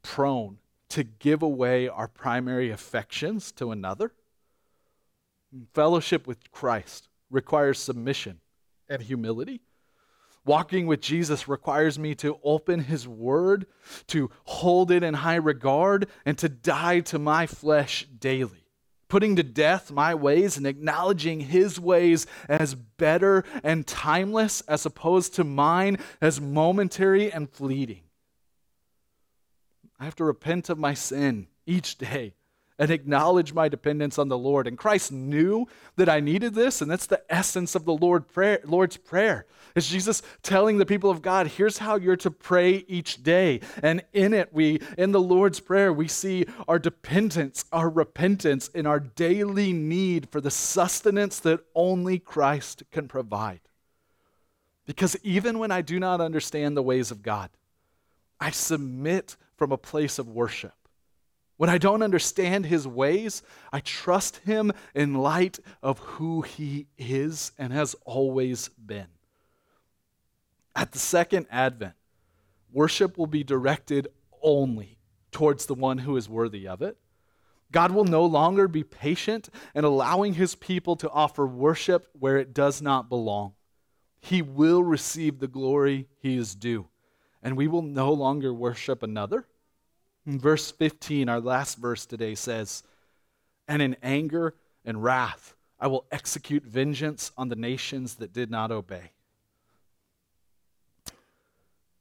prone 0.02 0.58
to 0.90 1.04
give 1.04 1.42
away 1.42 1.88
our 1.88 2.08
primary 2.08 2.70
affections 2.70 3.50
to 3.52 3.70
another. 3.70 4.12
Fellowship 5.72 6.26
with 6.26 6.50
Christ 6.50 7.08
requires 7.30 7.78
submission 7.78 8.40
and 8.88 9.02
humility. 9.02 9.62
Walking 10.44 10.86
with 10.86 11.00
Jesus 11.00 11.48
requires 11.48 11.98
me 11.98 12.14
to 12.16 12.38
open 12.44 12.80
his 12.80 13.08
word, 13.08 13.66
to 14.08 14.30
hold 14.44 14.90
it 14.92 15.02
in 15.02 15.14
high 15.14 15.36
regard, 15.36 16.08
and 16.24 16.38
to 16.38 16.48
die 16.48 17.00
to 17.00 17.18
my 17.18 17.46
flesh 17.46 18.06
daily. 18.18 18.65
Putting 19.08 19.36
to 19.36 19.42
death 19.42 19.90
my 19.90 20.14
ways 20.14 20.56
and 20.56 20.66
acknowledging 20.66 21.40
his 21.40 21.78
ways 21.78 22.26
as 22.48 22.74
better 22.74 23.44
and 23.62 23.86
timeless 23.86 24.62
as 24.62 24.84
opposed 24.84 25.34
to 25.34 25.44
mine 25.44 25.98
as 26.20 26.40
momentary 26.40 27.30
and 27.30 27.48
fleeting. 27.48 28.02
I 29.98 30.04
have 30.04 30.16
to 30.16 30.24
repent 30.24 30.68
of 30.68 30.78
my 30.78 30.94
sin 30.94 31.46
each 31.66 31.98
day 31.98 32.34
and 32.78 32.90
acknowledge 32.90 33.54
my 33.54 33.68
dependence 33.68 34.18
on 34.18 34.28
the 34.28 34.38
Lord. 34.38 34.66
And 34.66 34.76
Christ 34.76 35.10
knew 35.10 35.66
that 35.96 36.08
I 36.08 36.20
needed 36.20 36.54
this, 36.54 36.82
and 36.82 36.90
that's 36.90 37.06
the 37.06 37.22
essence 37.28 37.74
of 37.74 37.84
the 37.84 37.94
Lord 37.94 38.28
prayer, 38.28 38.60
Lord's 38.64 38.96
Prayer. 38.96 39.46
Is 39.74 39.88
Jesus 39.88 40.22
telling 40.42 40.78
the 40.78 40.86
people 40.86 41.10
of 41.10 41.22
God, 41.22 41.46
here's 41.46 41.78
how 41.78 41.96
you're 41.96 42.16
to 42.16 42.30
pray 42.30 42.84
each 42.88 43.22
day. 43.22 43.60
And 43.82 44.02
in 44.12 44.34
it, 44.34 44.52
we, 44.52 44.80
in 44.96 45.12
the 45.12 45.20
Lord's 45.20 45.60
Prayer, 45.60 45.92
we 45.92 46.08
see 46.08 46.46
our 46.68 46.78
dependence, 46.78 47.64
our 47.72 47.88
repentance, 47.88 48.70
and 48.74 48.86
our 48.86 49.00
daily 49.00 49.72
need 49.72 50.28
for 50.30 50.40
the 50.40 50.50
sustenance 50.50 51.40
that 51.40 51.60
only 51.74 52.18
Christ 52.18 52.82
can 52.90 53.08
provide. 53.08 53.60
Because 54.86 55.16
even 55.22 55.58
when 55.58 55.72
I 55.72 55.82
do 55.82 55.98
not 55.98 56.20
understand 56.20 56.76
the 56.76 56.82
ways 56.82 57.10
of 57.10 57.22
God, 57.22 57.50
I 58.40 58.50
submit 58.50 59.36
from 59.56 59.72
a 59.72 59.78
place 59.78 60.18
of 60.18 60.28
worship. 60.28 60.74
When 61.56 61.70
I 61.70 61.78
don't 61.78 62.02
understand 62.02 62.66
his 62.66 62.86
ways, 62.86 63.42
I 63.72 63.80
trust 63.80 64.38
him 64.38 64.72
in 64.94 65.14
light 65.14 65.58
of 65.82 65.98
who 65.98 66.42
he 66.42 66.86
is 66.98 67.52
and 67.58 67.72
has 67.72 67.96
always 68.04 68.68
been. 68.68 69.06
At 70.74 70.92
the 70.92 70.98
second 70.98 71.46
advent, 71.50 71.94
worship 72.70 73.16
will 73.16 73.26
be 73.26 73.42
directed 73.42 74.08
only 74.42 74.98
towards 75.32 75.64
the 75.64 75.74
one 75.74 75.98
who 75.98 76.16
is 76.18 76.28
worthy 76.28 76.68
of 76.68 76.82
it. 76.82 76.98
God 77.72 77.90
will 77.90 78.04
no 78.04 78.24
longer 78.24 78.68
be 78.68 78.84
patient 78.84 79.48
in 79.74 79.84
allowing 79.84 80.34
his 80.34 80.54
people 80.54 80.94
to 80.96 81.10
offer 81.10 81.46
worship 81.46 82.06
where 82.12 82.36
it 82.36 82.52
does 82.52 82.82
not 82.82 83.08
belong. 83.08 83.54
He 84.20 84.42
will 84.42 84.82
receive 84.82 85.38
the 85.38 85.48
glory 85.48 86.06
he 86.20 86.36
is 86.36 86.54
due, 86.54 86.88
and 87.42 87.56
we 87.56 87.66
will 87.66 87.82
no 87.82 88.12
longer 88.12 88.52
worship 88.52 89.02
another 89.02 89.46
verse 90.26 90.70
15, 90.72 91.28
our 91.28 91.40
last 91.40 91.78
verse 91.78 92.04
today 92.04 92.34
says, 92.34 92.82
And 93.68 93.80
in 93.80 93.96
anger 94.02 94.54
and 94.84 95.02
wrath 95.02 95.54
I 95.78 95.86
will 95.86 96.06
execute 96.10 96.64
vengeance 96.64 97.32
on 97.36 97.48
the 97.48 97.56
nations 97.56 98.16
that 98.16 98.32
did 98.32 98.50
not 98.50 98.70
obey. 98.70 99.12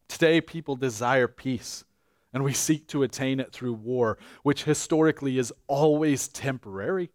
Today, 0.08 0.40
people 0.40 0.78
desire 0.78 1.28
peace, 1.28 1.84
and 2.32 2.44
we 2.44 2.54
seek 2.54 2.88
to 2.88 3.04
attain 3.04 3.42
it 3.42 3.52
through 3.52 3.74
war, 3.74 4.18
which 4.44 4.64
historically 4.64 5.38
is 5.38 5.52
always 5.68 6.30
temporary. 6.30 7.12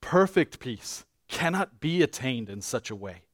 Perfect 0.00 0.60
peace 0.60 1.04
cannot 1.26 1.80
be 1.80 2.02
attained 2.02 2.48
in 2.48 2.60
such 2.60 2.88
a 2.88 2.94
way. 2.94 3.25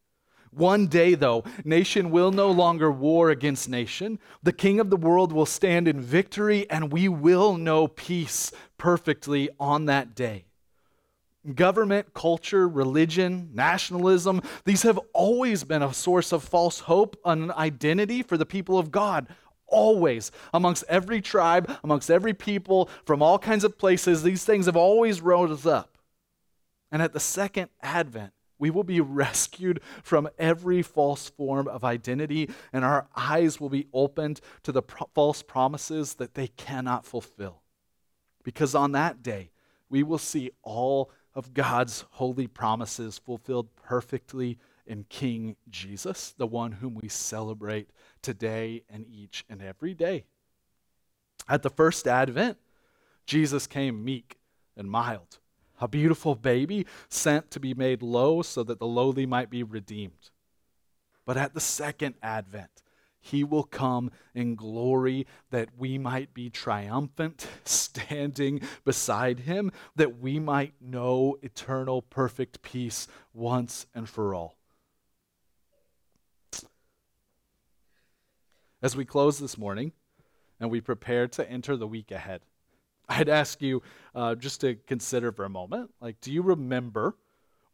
One 0.55 0.87
day, 0.87 1.15
though, 1.15 1.45
nation 1.65 2.11
will 2.11 2.31
no 2.31 2.51
longer 2.51 2.93
war 2.93 3.31
against 3.31 3.71
nation. 3.71 4.19
The 4.43 4.53
king 4.53 4.81
of 4.81 4.91
the 4.91 4.99
world 4.99 5.33
will 5.33 5.47
stand 5.47 5.89
in 5.89 5.99
victory, 5.99 6.69
and 6.69 6.93
we 6.93 7.09
will 7.09 7.57
know 7.57 7.89
peace 7.89 8.53
perfectly 8.77 9.49
on 9.59 9.87
that 9.87 10.15
day. 10.15 10.45
Government, 11.55 12.13
culture, 12.13 12.69
religion, 12.69 13.49
nationalism, 13.55 14.43
these 14.67 14.83
have 14.83 15.01
always 15.15 15.65
been 15.65 15.83
a 15.83 15.95
source 15.95 16.33
of 16.33 16.45
false 16.45 16.81
hope 16.81 17.19
and 17.25 17.51
identity 17.53 18.23
for 18.23 18.37
the 18.37 18.47
people 18.47 18.79
of 18.79 18.93
God. 18.93 19.29
Always. 19.67 20.31
Amongst 20.53 20.85
every 20.87 21.23
tribe, 21.23 21.79
amongst 21.83 22.11
every 22.11 22.35
people, 22.35 22.91
from 23.07 23.23
all 23.23 23.39
kinds 23.39 23.65
of 23.65 23.79
places, 23.79 24.23
these 24.23 24.45
things 24.45 24.67
have 24.67 24.77
always 24.77 25.23
rose 25.23 25.65
up. 25.65 25.97
And 26.93 27.01
at 27.01 27.15
the 27.15 27.21
second 27.21 27.71
advent, 27.81 28.35
we 28.63 28.71
will 28.71 28.85
be 28.85 29.01
rescued 29.25 29.81
from 30.05 30.29
every 30.39 30.83
false 30.83 31.29
form 31.29 31.67
of 31.67 31.83
identity, 31.83 32.49
and 32.73 32.85
our 32.85 33.09
eyes 33.17 33.61
will 33.61 33.69
be 33.69 33.89
opened 33.93 34.41
to 34.63 34.71
the 34.71 34.83
pro- 34.83 35.09
false 35.15 35.43
promises 35.43 36.15
that 36.15 36.35
they 36.35 36.47
cannot 36.47 37.05
fulfill. 37.05 37.61
Because 38.45 38.77
on 38.77 38.93
that 38.93 39.21
day, 39.21 39.51
we 39.89 40.05
will 40.05 40.17
see 40.17 40.53
all 40.63 41.11
of 41.35 41.53
God's 41.53 42.05
holy 42.13 42.47
promises 42.47 43.19
fulfilled 43.19 43.67
perfectly 43.75 44.59
in 44.87 45.07
King 45.09 45.57
Jesus, 45.69 46.33
the 46.39 46.47
one 46.47 46.71
whom 46.71 46.95
we 46.95 47.09
celebrate 47.09 47.91
today 48.23 48.85
and 48.89 49.05
each 49.09 49.45
and 49.51 49.61
every 49.61 49.93
day. 49.93 50.25
At 51.49 51.63
the 51.63 51.71
first 51.71 52.07
advent, 52.07 52.59
Jesus 53.27 53.67
came 53.67 54.05
meek 54.05 54.39
and 54.77 54.89
mild 54.89 55.41
a 55.83 55.89
beautiful 55.89 56.37
baby 56.37 56.87
sent 57.09 57.51
to 57.51 57.59
be 57.59 57.75
made 57.75 58.03
low 58.03 58.41
so 58.41 58.63
that 58.63 58.79
the 58.79 58.87
lowly 58.87 59.27
might 59.27 59.51
be 59.51 59.65
redeemed. 59.65 60.31
But 61.27 61.37
at 61.37 61.55
the 61.55 61.61
second 61.61 62.15
advent, 62.23 62.83
he 63.21 63.43
will 63.43 63.65
come 63.65 64.11
in 64.33 64.55
glory 64.55 65.27
that 65.51 65.71
we 65.77 65.99
might 65.99 66.33
be 66.35 66.51
triumphant, 66.51 67.49
standing 67.65 68.61
beside 68.85 69.41
him, 69.41 69.73
that 69.97 70.21
we 70.21 70.39
might 70.39 70.75
know 70.81 71.37
eternal 71.43 72.01
perfect 72.01 72.63
peace 72.63 73.09
once 73.35 73.87
and 73.93 74.09
for 74.09 74.35
all. 74.35 74.57
As 78.81 78.97
we 78.97 79.05
close 79.05 79.39
this 79.39 79.59
morning 79.59 79.93
and 80.61 80.71
we 80.71 80.81
prepare 80.81 81.27
to 81.29 81.49
enter 81.49 81.77
the 81.77 81.87
week 81.89 82.13
ahead, 82.13 82.43
I'd 83.09 83.29
ask 83.29 83.61
you 83.61 83.83
uh, 84.15 84.35
just 84.35 84.61
to 84.63 84.77
consider 84.87 85.33
for 85.33 85.45
a 85.45 85.51
moment 85.51 85.91
like, 86.01 86.21
do 86.21 86.33
you 86.33 86.43
remember 86.43 87.17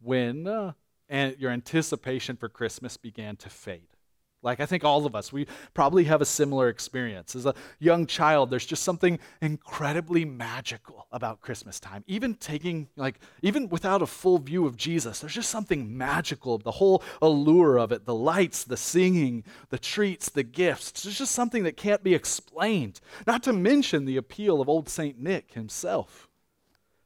when 0.01 0.47
uh, 0.47 0.73
your 1.09 1.51
anticipation 1.51 2.37
for 2.37 2.49
Christmas 2.49 2.97
began 2.97 3.37
to 3.37 3.49
fade? 3.49 3.98
Like, 4.41 4.61
I 4.61 4.67
think 4.67 4.85
all 4.85 5.05
of 5.05 5.17
us, 5.17 5.33
we 5.33 5.49
probably 5.75 6.05
have 6.05 6.21
a 6.21 6.25
similar 6.25 6.69
experience. 6.69 7.35
As 7.35 7.45
a 7.45 7.55
young 7.81 8.07
child, 8.07 8.51
there's 8.51 8.67
just 8.67 8.85
something 8.85 9.19
incredibly 9.43 10.25
magical 10.25 11.09
about 11.11 11.41
Christmas 11.41 11.81
time. 11.81 12.05
Even 12.07 12.35
taking, 12.35 12.89
like, 12.95 13.19
even 13.43 13.69
without 13.69 14.01
a 14.01 14.07
full 14.07 14.39
view 14.39 14.65
of 14.65 14.77
Jesus, 14.77 15.19
there's 15.19 15.35
just 15.35 15.51
something 15.51 15.97
magical. 15.97 16.57
The 16.59 16.71
whole 16.71 17.03
allure 17.21 17.79
of 17.79 17.91
it, 17.91 18.05
the 18.05 18.15
lights, 18.15 18.63
the 18.63 18.77
singing, 18.77 19.43
the 19.71 19.79
treats, 19.79 20.29
the 20.29 20.45
gifts. 20.45 21.03
There's 21.03 21.19
just 21.19 21.33
something 21.33 21.65
that 21.65 21.77
can't 21.77 22.05
be 22.05 22.15
explained. 22.15 23.01
Not 23.27 23.43
to 23.43 23.53
mention 23.53 24.05
the 24.05 24.19
appeal 24.19 24.61
of 24.61 24.69
old 24.69 24.89
St. 24.89 25.19
Nick 25.19 25.55
himself. 25.55 26.29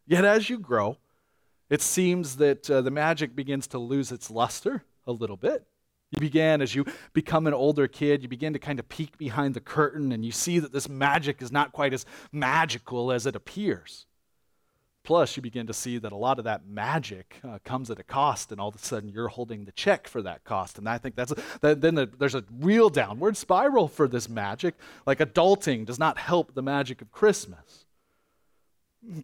Yet, 0.06 0.26
as 0.26 0.50
you 0.50 0.58
grow, 0.58 0.98
it 1.70 1.80
seems 1.80 2.36
that 2.36 2.70
uh, 2.70 2.82
the 2.82 2.90
magic 2.90 3.34
begins 3.34 3.66
to 3.68 3.78
lose 3.78 4.12
its 4.12 4.30
luster 4.30 4.84
a 5.06 5.12
little 5.12 5.38
bit. 5.38 5.66
You 6.12 6.20
began, 6.20 6.60
as 6.60 6.74
you 6.74 6.84
become 7.14 7.46
an 7.46 7.54
older 7.54 7.88
kid, 7.88 8.22
you 8.22 8.28
begin 8.28 8.52
to 8.52 8.58
kind 8.58 8.78
of 8.78 8.88
peek 8.88 9.16
behind 9.16 9.54
the 9.54 9.60
curtain 9.60 10.12
and 10.12 10.24
you 10.24 10.30
see 10.30 10.58
that 10.58 10.72
this 10.72 10.88
magic 10.88 11.40
is 11.40 11.50
not 11.50 11.72
quite 11.72 11.94
as 11.94 12.04
magical 12.30 13.10
as 13.10 13.26
it 13.26 13.34
appears. 13.34 14.06
Plus, 15.04 15.36
you 15.36 15.42
begin 15.42 15.66
to 15.66 15.72
see 15.72 15.98
that 15.98 16.12
a 16.12 16.16
lot 16.16 16.38
of 16.38 16.44
that 16.44 16.66
magic 16.66 17.40
uh, 17.42 17.58
comes 17.64 17.90
at 17.90 17.98
a 17.98 18.04
cost, 18.04 18.52
and 18.52 18.60
all 18.60 18.68
of 18.68 18.76
a 18.76 18.78
sudden 18.78 19.08
you're 19.08 19.26
holding 19.26 19.64
the 19.64 19.72
check 19.72 20.06
for 20.06 20.22
that 20.22 20.44
cost. 20.44 20.78
And 20.78 20.88
I 20.88 20.96
think 20.98 21.16
that's 21.16 21.34
that, 21.60 21.80
then 21.80 21.96
the, 21.96 22.08
there's 22.18 22.36
a 22.36 22.44
real 22.60 22.88
downward 22.88 23.36
spiral 23.36 23.88
for 23.88 24.06
this 24.06 24.28
magic. 24.28 24.76
Like 25.04 25.18
adulting 25.18 25.86
does 25.86 25.98
not 25.98 26.18
help 26.18 26.54
the 26.54 26.62
magic 26.62 27.02
of 27.02 27.10
Christmas. 27.10 27.86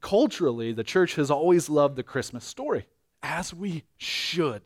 Culturally, 0.01 0.73
the 0.73 0.83
church 0.83 1.15
has 1.15 1.31
always 1.31 1.69
loved 1.69 1.95
the 1.95 2.03
Christmas 2.03 2.45
story, 2.45 2.87
as 3.23 3.55
we 3.55 3.85
should 3.99 4.63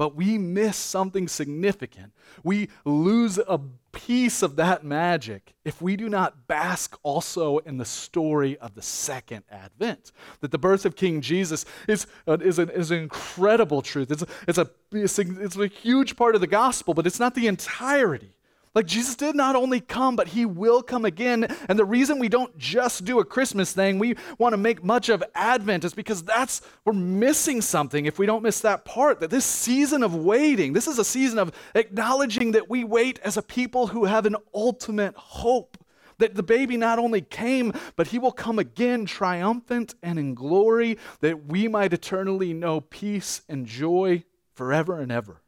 but 0.00 0.16
we 0.16 0.38
miss 0.38 0.78
something 0.78 1.28
significant. 1.28 2.14
We 2.42 2.70
lose 2.86 3.36
a 3.36 3.60
piece 3.92 4.42
of 4.42 4.56
that 4.56 4.82
magic 4.82 5.52
if 5.62 5.82
we 5.82 5.94
do 5.94 6.08
not 6.08 6.46
bask 6.46 6.98
also 7.02 7.58
in 7.58 7.76
the 7.76 7.84
story 7.84 8.56
of 8.60 8.74
the 8.74 8.80
second 8.80 9.44
advent. 9.50 10.12
That 10.40 10.52
the 10.52 10.58
birth 10.58 10.86
of 10.86 10.96
King 10.96 11.20
Jesus 11.20 11.66
is, 11.86 12.06
uh, 12.26 12.38
is, 12.40 12.58
an, 12.58 12.70
is 12.70 12.90
an 12.90 12.96
incredible 12.96 13.82
truth. 13.82 14.10
It's, 14.10 14.22
a, 14.22 14.26
it's, 14.48 15.18
a, 15.18 15.26
it's 15.42 15.58
a 15.58 15.66
huge 15.66 16.16
part 16.16 16.34
of 16.34 16.40
the 16.40 16.46
gospel, 16.46 16.94
but 16.94 17.06
it's 17.06 17.20
not 17.20 17.34
the 17.34 17.46
entirety. 17.46 18.32
Like 18.72 18.86
Jesus 18.86 19.16
did 19.16 19.34
not 19.34 19.56
only 19.56 19.80
come, 19.80 20.14
but 20.14 20.28
he 20.28 20.46
will 20.46 20.80
come 20.80 21.04
again. 21.04 21.44
And 21.68 21.76
the 21.76 21.84
reason 21.84 22.20
we 22.20 22.28
don't 22.28 22.56
just 22.56 23.04
do 23.04 23.18
a 23.18 23.24
Christmas 23.24 23.72
thing, 23.72 23.98
we 23.98 24.14
want 24.38 24.52
to 24.52 24.56
make 24.56 24.84
much 24.84 25.08
of 25.08 25.24
Advent, 25.34 25.84
is 25.84 25.92
because 25.92 26.22
that's, 26.22 26.62
we're 26.84 26.92
missing 26.92 27.62
something 27.62 28.06
if 28.06 28.18
we 28.18 28.26
don't 28.26 28.44
miss 28.44 28.60
that 28.60 28.84
part. 28.84 29.18
That 29.18 29.30
this 29.30 29.44
season 29.44 30.04
of 30.04 30.14
waiting, 30.14 30.72
this 30.72 30.86
is 30.86 31.00
a 31.00 31.04
season 31.04 31.40
of 31.40 31.52
acknowledging 31.74 32.52
that 32.52 32.70
we 32.70 32.84
wait 32.84 33.18
as 33.24 33.36
a 33.36 33.42
people 33.42 33.88
who 33.88 34.04
have 34.04 34.24
an 34.24 34.36
ultimate 34.54 35.16
hope. 35.16 35.76
That 36.18 36.36
the 36.36 36.42
baby 36.44 36.76
not 36.76 37.00
only 37.00 37.22
came, 37.22 37.72
but 37.96 38.08
he 38.08 38.20
will 38.20 38.30
come 38.30 38.60
again 38.60 39.04
triumphant 39.04 39.96
and 40.00 40.16
in 40.16 40.34
glory, 40.34 40.96
that 41.22 41.46
we 41.46 41.66
might 41.66 41.92
eternally 41.92 42.52
know 42.52 42.82
peace 42.82 43.42
and 43.48 43.66
joy 43.66 44.22
forever 44.52 45.00
and 45.00 45.10
ever. 45.10 45.40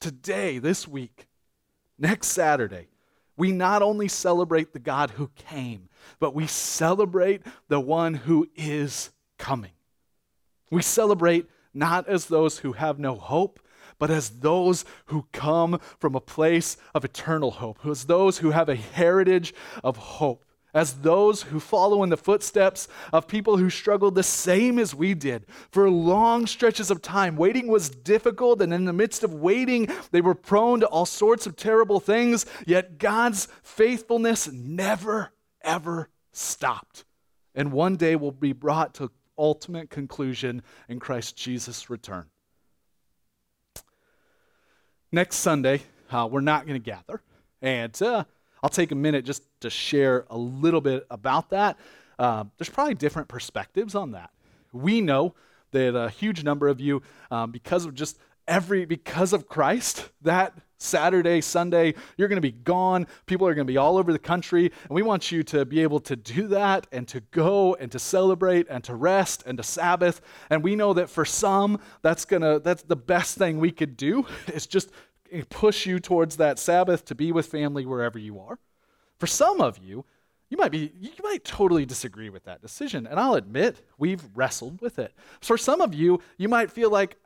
Today, 0.00 0.58
this 0.58 0.86
week, 0.86 1.26
next 1.98 2.28
Saturday, 2.28 2.88
we 3.36 3.52
not 3.52 3.82
only 3.82 4.08
celebrate 4.08 4.72
the 4.72 4.78
God 4.78 5.10
who 5.10 5.30
came, 5.36 5.88
but 6.20 6.34
we 6.34 6.46
celebrate 6.46 7.42
the 7.68 7.80
one 7.80 8.14
who 8.14 8.48
is 8.54 9.10
coming. 9.38 9.72
We 10.70 10.82
celebrate 10.82 11.46
not 11.72 12.08
as 12.08 12.26
those 12.26 12.58
who 12.58 12.72
have 12.72 12.98
no 12.98 13.16
hope, 13.16 13.60
but 13.98 14.10
as 14.10 14.30
those 14.30 14.84
who 15.06 15.26
come 15.32 15.80
from 15.98 16.14
a 16.14 16.20
place 16.20 16.76
of 16.94 17.04
eternal 17.04 17.52
hope, 17.52 17.84
as 17.86 18.04
those 18.04 18.38
who 18.38 18.50
have 18.50 18.68
a 18.68 18.76
heritage 18.76 19.54
of 19.82 19.96
hope, 19.96 20.44
as 20.74 20.94
those 20.94 21.42
who 21.42 21.60
follow 21.60 22.02
in 22.02 22.10
the 22.10 22.16
footsteps 22.16 22.88
of 23.12 23.28
people 23.28 23.56
who 23.56 23.70
struggled 23.70 24.16
the 24.16 24.22
same 24.22 24.78
as 24.78 24.94
we 24.94 25.14
did 25.14 25.46
for 25.70 25.88
long 25.88 26.46
stretches 26.46 26.90
of 26.90 27.00
time. 27.00 27.36
Waiting 27.36 27.68
was 27.68 27.88
difficult, 27.88 28.60
and 28.60 28.74
in 28.74 28.84
the 28.84 28.92
midst 28.92 29.22
of 29.22 29.32
waiting, 29.32 29.88
they 30.10 30.20
were 30.20 30.34
prone 30.34 30.80
to 30.80 30.86
all 30.86 31.06
sorts 31.06 31.46
of 31.46 31.56
terrible 31.56 32.00
things, 32.00 32.44
yet 32.66 32.98
God's 32.98 33.48
faithfulness 33.62 34.50
never, 34.50 35.32
ever 35.62 36.10
stopped. 36.32 37.04
And 37.54 37.72
one 37.72 37.96
day 37.96 38.16
will 38.16 38.32
be 38.32 38.52
brought 38.52 38.94
to 38.94 39.10
ultimate 39.38 39.90
conclusion 39.90 40.62
in 40.88 40.98
Christ 40.98 41.36
Jesus' 41.36 41.88
return. 41.88 42.26
Next 45.12 45.36
Sunday, 45.36 45.82
uh, 46.10 46.28
we're 46.30 46.40
not 46.40 46.66
going 46.66 46.80
to 46.80 46.84
gather. 46.84 47.22
And 47.62 48.00
uh, 48.02 48.24
I'll 48.64 48.70
take 48.70 48.92
a 48.92 48.94
minute 48.94 49.26
just 49.26 49.42
to 49.60 49.68
share 49.68 50.24
a 50.30 50.38
little 50.38 50.80
bit 50.80 51.06
about 51.10 51.50
that. 51.50 51.76
Uh, 52.18 52.44
there's 52.56 52.70
probably 52.70 52.94
different 52.94 53.28
perspectives 53.28 53.94
on 53.94 54.12
that. 54.12 54.30
We 54.72 55.02
know 55.02 55.34
that 55.72 55.94
a 55.94 56.08
huge 56.08 56.42
number 56.44 56.68
of 56.68 56.80
you, 56.80 57.02
um, 57.30 57.50
because 57.50 57.84
of 57.84 57.94
just 57.94 58.18
every, 58.48 58.86
because 58.86 59.34
of 59.34 59.48
Christ, 59.48 60.08
that 60.22 60.54
Saturday, 60.78 61.42
Sunday, 61.42 61.92
you're 62.16 62.28
going 62.28 62.38
to 62.38 62.40
be 62.40 62.52
gone. 62.52 63.06
People 63.26 63.46
are 63.46 63.54
going 63.54 63.66
to 63.66 63.70
be 63.70 63.76
all 63.76 63.98
over 63.98 64.14
the 64.14 64.18
country. 64.18 64.72
And 64.88 64.90
we 64.90 65.02
want 65.02 65.30
you 65.30 65.42
to 65.42 65.66
be 65.66 65.82
able 65.82 66.00
to 66.00 66.16
do 66.16 66.48
that 66.48 66.86
and 66.90 67.06
to 67.08 67.20
go 67.20 67.74
and 67.74 67.92
to 67.92 67.98
celebrate 67.98 68.66
and 68.70 68.82
to 68.84 68.94
rest 68.94 69.42
and 69.44 69.58
to 69.58 69.62
Sabbath. 69.62 70.22
And 70.48 70.62
we 70.62 70.74
know 70.74 70.94
that 70.94 71.10
for 71.10 71.26
some, 71.26 71.80
that's 72.00 72.24
going 72.24 72.40
to, 72.40 72.62
that's 72.64 72.82
the 72.82 72.96
best 72.96 73.36
thing 73.36 73.60
we 73.60 73.72
could 73.72 73.98
do 73.98 74.24
is 74.46 74.66
just 74.66 74.90
push 75.42 75.86
you 75.86 75.98
towards 75.98 76.36
that 76.36 76.58
Sabbath 76.58 77.04
to 77.06 77.14
be 77.14 77.32
with 77.32 77.46
family 77.46 77.84
wherever 77.84 78.18
you 78.18 78.38
are. 78.40 78.58
For 79.18 79.26
some 79.26 79.60
of 79.60 79.78
you, 79.78 80.04
you 80.50 80.56
might 80.56 80.72
be 80.72 80.92
you 81.00 81.10
might 81.22 81.44
totally 81.44 81.84
disagree 81.86 82.28
with 82.28 82.44
that 82.44 82.62
decision 82.62 83.06
and 83.06 83.18
I'll 83.18 83.34
admit 83.34 83.84
we've 83.98 84.22
wrestled 84.34 84.80
with 84.80 84.98
it. 84.98 85.12
For 85.40 85.58
some 85.58 85.80
of 85.80 85.94
you, 85.94 86.20
you 86.36 86.48
might 86.48 86.70
feel 86.70 86.90
like 86.90 87.16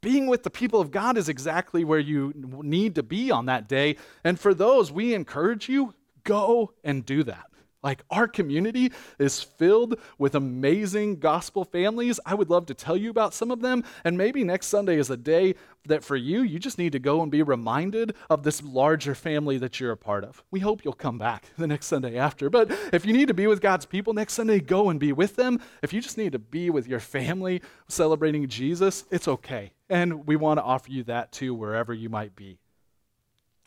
being 0.00 0.26
with 0.26 0.42
the 0.42 0.50
people 0.50 0.80
of 0.80 0.90
God 0.90 1.18
is 1.18 1.28
exactly 1.28 1.84
where 1.84 1.98
you 1.98 2.32
need 2.34 2.94
to 2.94 3.02
be 3.02 3.30
on 3.30 3.46
that 3.46 3.68
day. 3.68 3.96
And 4.22 4.38
for 4.38 4.54
those, 4.54 4.92
we 4.92 5.12
encourage 5.12 5.68
you 5.68 5.94
go 6.24 6.72
and 6.84 7.04
do 7.04 7.24
that. 7.24 7.46
Like 7.88 8.04
our 8.10 8.28
community 8.28 8.92
is 9.18 9.40
filled 9.40 9.98
with 10.18 10.34
amazing 10.34 11.20
gospel 11.20 11.64
families. 11.64 12.20
I 12.26 12.34
would 12.34 12.50
love 12.50 12.66
to 12.66 12.74
tell 12.74 12.98
you 12.98 13.08
about 13.08 13.32
some 13.32 13.50
of 13.50 13.62
them. 13.62 13.82
And 14.04 14.18
maybe 14.18 14.44
next 14.44 14.66
Sunday 14.66 14.98
is 14.98 15.08
a 15.08 15.16
day 15.16 15.54
that 15.86 16.04
for 16.04 16.14
you, 16.14 16.42
you 16.42 16.58
just 16.58 16.76
need 16.76 16.92
to 16.92 16.98
go 16.98 17.22
and 17.22 17.32
be 17.32 17.42
reminded 17.42 18.14
of 18.28 18.42
this 18.42 18.62
larger 18.62 19.14
family 19.14 19.56
that 19.56 19.80
you're 19.80 19.92
a 19.92 19.96
part 19.96 20.22
of. 20.24 20.44
We 20.50 20.60
hope 20.60 20.84
you'll 20.84 20.92
come 20.92 21.16
back 21.16 21.46
the 21.56 21.66
next 21.66 21.86
Sunday 21.86 22.18
after. 22.18 22.50
But 22.50 22.70
if 22.92 23.06
you 23.06 23.14
need 23.14 23.28
to 23.28 23.32
be 23.32 23.46
with 23.46 23.62
God's 23.62 23.86
people 23.86 24.12
next 24.12 24.34
Sunday, 24.34 24.60
go 24.60 24.90
and 24.90 25.00
be 25.00 25.14
with 25.14 25.36
them. 25.36 25.58
If 25.82 25.94
you 25.94 26.02
just 26.02 26.18
need 26.18 26.32
to 26.32 26.38
be 26.38 26.68
with 26.68 26.86
your 26.86 27.00
family 27.00 27.62
celebrating 27.88 28.48
Jesus, 28.48 29.06
it's 29.10 29.28
okay. 29.28 29.72
And 29.88 30.26
we 30.26 30.36
want 30.36 30.58
to 30.58 30.62
offer 30.62 30.90
you 30.90 31.04
that 31.04 31.32
too, 31.32 31.54
wherever 31.54 31.94
you 31.94 32.10
might 32.10 32.36
be. 32.36 32.58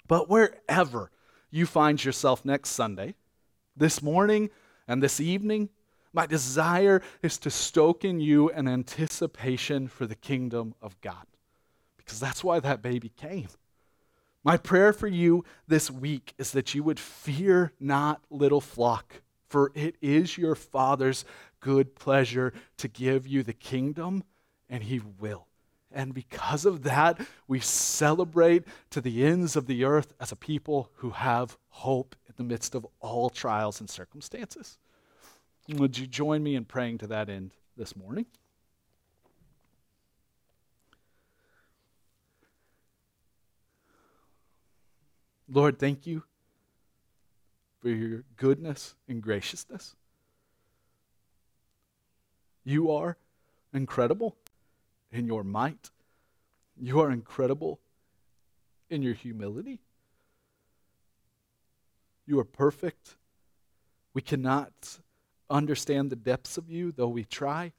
But 0.08 0.30
wherever 0.30 1.10
you 1.50 1.66
find 1.66 2.06
yourself 2.06 2.46
next 2.46 2.70
Sunday, 2.70 3.16
this 3.76 4.02
morning 4.02 4.50
and 4.88 5.02
this 5.02 5.20
evening, 5.20 5.70
my 6.14 6.26
desire 6.26 7.02
is 7.22 7.38
to 7.40 7.50
stoke 7.50 8.04
in 8.04 8.20
you 8.20 8.50
an 8.50 8.68
anticipation 8.68 9.88
for 9.88 10.06
the 10.06 10.16
kingdom 10.16 10.76
of 10.82 11.00
God, 11.02 11.26
because 11.98 12.20
that's 12.20 12.44
why 12.44 12.60
that 12.60 12.82
baby 12.82 13.10
came. 13.10 13.48
My 14.44 14.58
prayer 14.58 14.92
for 14.92 15.08
you 15.08 15.46
this 15.68 15.92
week 15.92 16.34
is 16.38 16.52
that 16.52 16.74
you 16.74 16.84
would 16.84 17.00
fear 17.00 17.74
not, 17.80 18.24
little 18.30 18.62
flock, 18.62 19.22
for 19.48 19.72
it 19.76 19.96
is 20.02 20.38
your 20.38 20.56
Father's 20.56 21.26
good 21.60 21.96
pleasure 21.96 22.54
to 22.78 22.88
give 22.88 23.28
you 23.28 23.44
the 23.44 23.54
kingdom, 23.54 24.24
and 24.68 24.84
He 24.84 25.00
will. 25.20 25.48
And 25.94 26.14
because 26.14 26.66
of 26.66 26.84
that, 26.84 27.20
we 27.48 27.60
celebrate 27.60 28.64
to 28.92 29.02
the 29.02 29.26
ends 29.26 29.56
of 29.56 29.68
the 29.68 29.84
earth 29.84 30.14
as 30.20 30.32
a 30.32 30.36
people 30.36 30.90
who 30.96 31.12
have 31.12 31.58
hope 31.70 32.16
in 32.28 32.34
the 32.38 32.44
midst 32.44 32.76
of 32.76 32.88
all 33.00 33.30
trials 33.30 33.80
and 33.80 33.90
circumstances. 33.90 34.78
Would 35.68 35.98
you 35.98 36.08
join 36.08 36.44
me 36.44 36.56
in 36.56 36.66
praying 36.66 37.00
to 37.00 37.08
that 37.08 37.30
end 37.30 37.52
this 37.78 37.96
morning? 37.96 38.26
Lord, 45.50 45.78
thank 45.78 46.08
you 46.08 46.24
for 47.82 47.90
your 47.90 48.24
goodness 48.38 48.96
and 49.10 49.22
graciousness. 49.22 49.96
You 52.64 52.92
are 52.92 53.18
incredible 53.74 54.38
in 55.12 55.26
your 55.26 55.44
might. 55.44 55.90
You 56.80 57.02
are 57.02 57.12
incredible 57.12 57.80
in 58.90 59.02
your 59.02 59.14
humility. 59.14 59.80
You 62.26 62.40
are 62.40 62.46
perfect. 62.46 63.16
We 64.14 64.22
cannot 64.22 64.72
understand 65.50 66.10
the 66.10 66.16
depths 66.16 66.58
of 66.58 66.70
you, 66.70 66.92
though 66.92 67.08
we 67.08 67.24
try. 67.24 67.74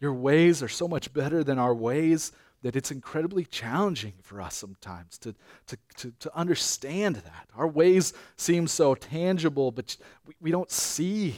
Your 0.00 0.14
ways 0.14 0.62
are 0.62 0.68
so 0.68 0.86
much 0.86 1.12
better 1.12 1.42
than 1.42 1.58
our 1.58 1.74
ways 1.74 2.32
that 2.62 2.76
it's 2.76 2.90
incredibly 2.90 3.44
challenging 3.44 4.14
for 4.22 4.40
us 4.40 4.54
sometimes 4.54 5.16
to, 5.18 5.34
to, 5.66 5.78
to, 5.96 6.12
to 6.18 6.36
understand 6.36 7.16
that. 7.16 7.48
Our 7.56 7.68
ways 7.68 8.12
seem 8.36 8.66
so 8.66 8.94
tangible, 8.94 9.70
but 9.70 9.96
we, 10.26 10.34
we 10.40 10.50
don't 10.50 10.70
see 10.70 11.36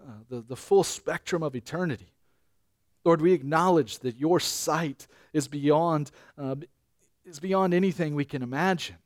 uh, 0.00 0.12
the, 0.28 0.40
the 0.40 0.56
full 0.56 0.84
spectrum 0.84 1.42
of 1.42 1.54
eternity. 1.54 2.13
Lord, 3.04 3.20
we 3.20 3.32
acknowledge 3.32 3.98
that 3.98 4.18
your 4.18 4.40
sight 4.40 5.06
is 5.32 5.46
beyond, 5.46 6.10
uh, 6.38 6.56
is 7.24 7.38
beyond 7.38 7.74
anything 7.74 8.14
we 8.14 8.24
can 8.24 8.42
imagine. 8.42 8.96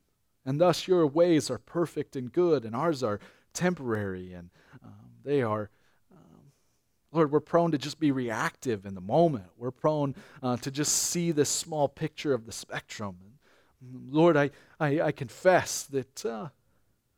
And 0.46 0.60
thus 0.60 0.86
your 0.86 1.06
ways 1.06 1.50
are 1.50 1.58
perfect 1.58 2.16
and 2.16 2.32
good, 2.32 2.64
and 2.64 2.74
ours 2.74 3.02
are 3.02 3.20
temporary, 3.52 4.32
and 4.32 4.50
um, 4.84 5.10
they 5.24 5.42
are. 5.42 5.68
Um, 6.12 6.52
Lord, 7.12 7.32
we're 7.32 7.40
prone 7.40 7.72
to 7.72 7.78
just 7.78 7.98
be 7.98 8.12
reactive 8.12 8.86
in 8.86 8.94
the 8.94 9.00
moment. 9.00 9.46
We're 9.56 9.72
prone 9.72 10.14
uh, 10.42 10.56
to 10.58 10.70
just 10.70 10.92
see 10.92 11.32
this 11.32 11.50
small 11.50 11.88
picture 11.88 12.32
of 12.32 12.46
the 12.46 12.52
spectrum. 12.52 13.16
And, 13.80 14.12
Lord, 14.12 14.36
I, 14.36 14.50
I, 14.78 15.00
I 15.00 15.12
confess 15.12 15.82
that, 15.84 16.24
uh, 16.24 16.48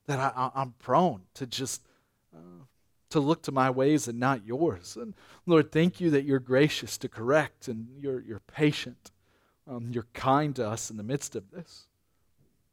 that 0.07 0.19
I, 0.19 0.51
I'm 0.55 0.75
prone 0.79 1.23
to 1.35 1.47
just 1.47 1.83
uh, 2.35 2.65
to 3.11 3.21
look 3.21 3.43
to 3.43 3.53
my 3.53 3.71
ways 3.71 4.09
and 4.09 4.19
not 4.19 4.47
yours. 4.47 4.97
And 4.97 5.15
Lord, 5.47 5.71
thank 5.73 6.01
you 6.01 6.11
that 6.11 6.25
you're 6.25 6.39
gracious 6.39 6.97
to 6.99 7.09
correct 7.09 7.69
and 7.69 7.89
you're, 7.99 8.21
you're 8.21 8.41
patient. 8.41 9.11
Um, 9.69 9.91
you're 9.93 10.07
kind 10.15 10.55
to 10.57 10.69
us 10.69 10.91
in 10.91 10.97
the 10.97 11.03
midst 11.03 11.37
of 11.37 11.51
this. 11.51 11.87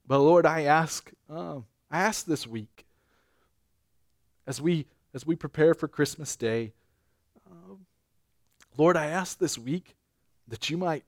But 0.08 0.19
Lord, 0.19 0.45
I 0.45 0.63
ask, 0.63 1.12
uh, 1.30 1.58
I 1.91 2.00
ask 2.00 2.26
this 2.26 2.47
week, 2.47 2.86
as 4.47 4.62
we 4.62 4.86
as 5.13 5.26
we 5.26 5.36
prepare 5.36 5.73
for 5.73 5.88
Christmas 5.88 6.36
Day, 6.36 6.73
uh, 7.50 7.76
Lord, 8.78 8.95
I 8.95 9.08
ask 9.08 9.39
this 9.39 9.58
week 9.58 9.95
that 10.47 10.69
you 10.69 10.78
might 10.78 11.04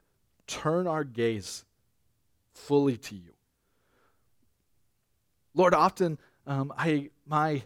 turn 0.47 0.87
our 0.87 1.03
gaze 1.03 1.63
fully 2.53 2.97
to 2.97 3.15
you. 3.15 3.33
Lord, 5.53 5.73
often 5.73 6.17
um, 6.47 6.73
I 6.77 7.09
my 7.27 7.63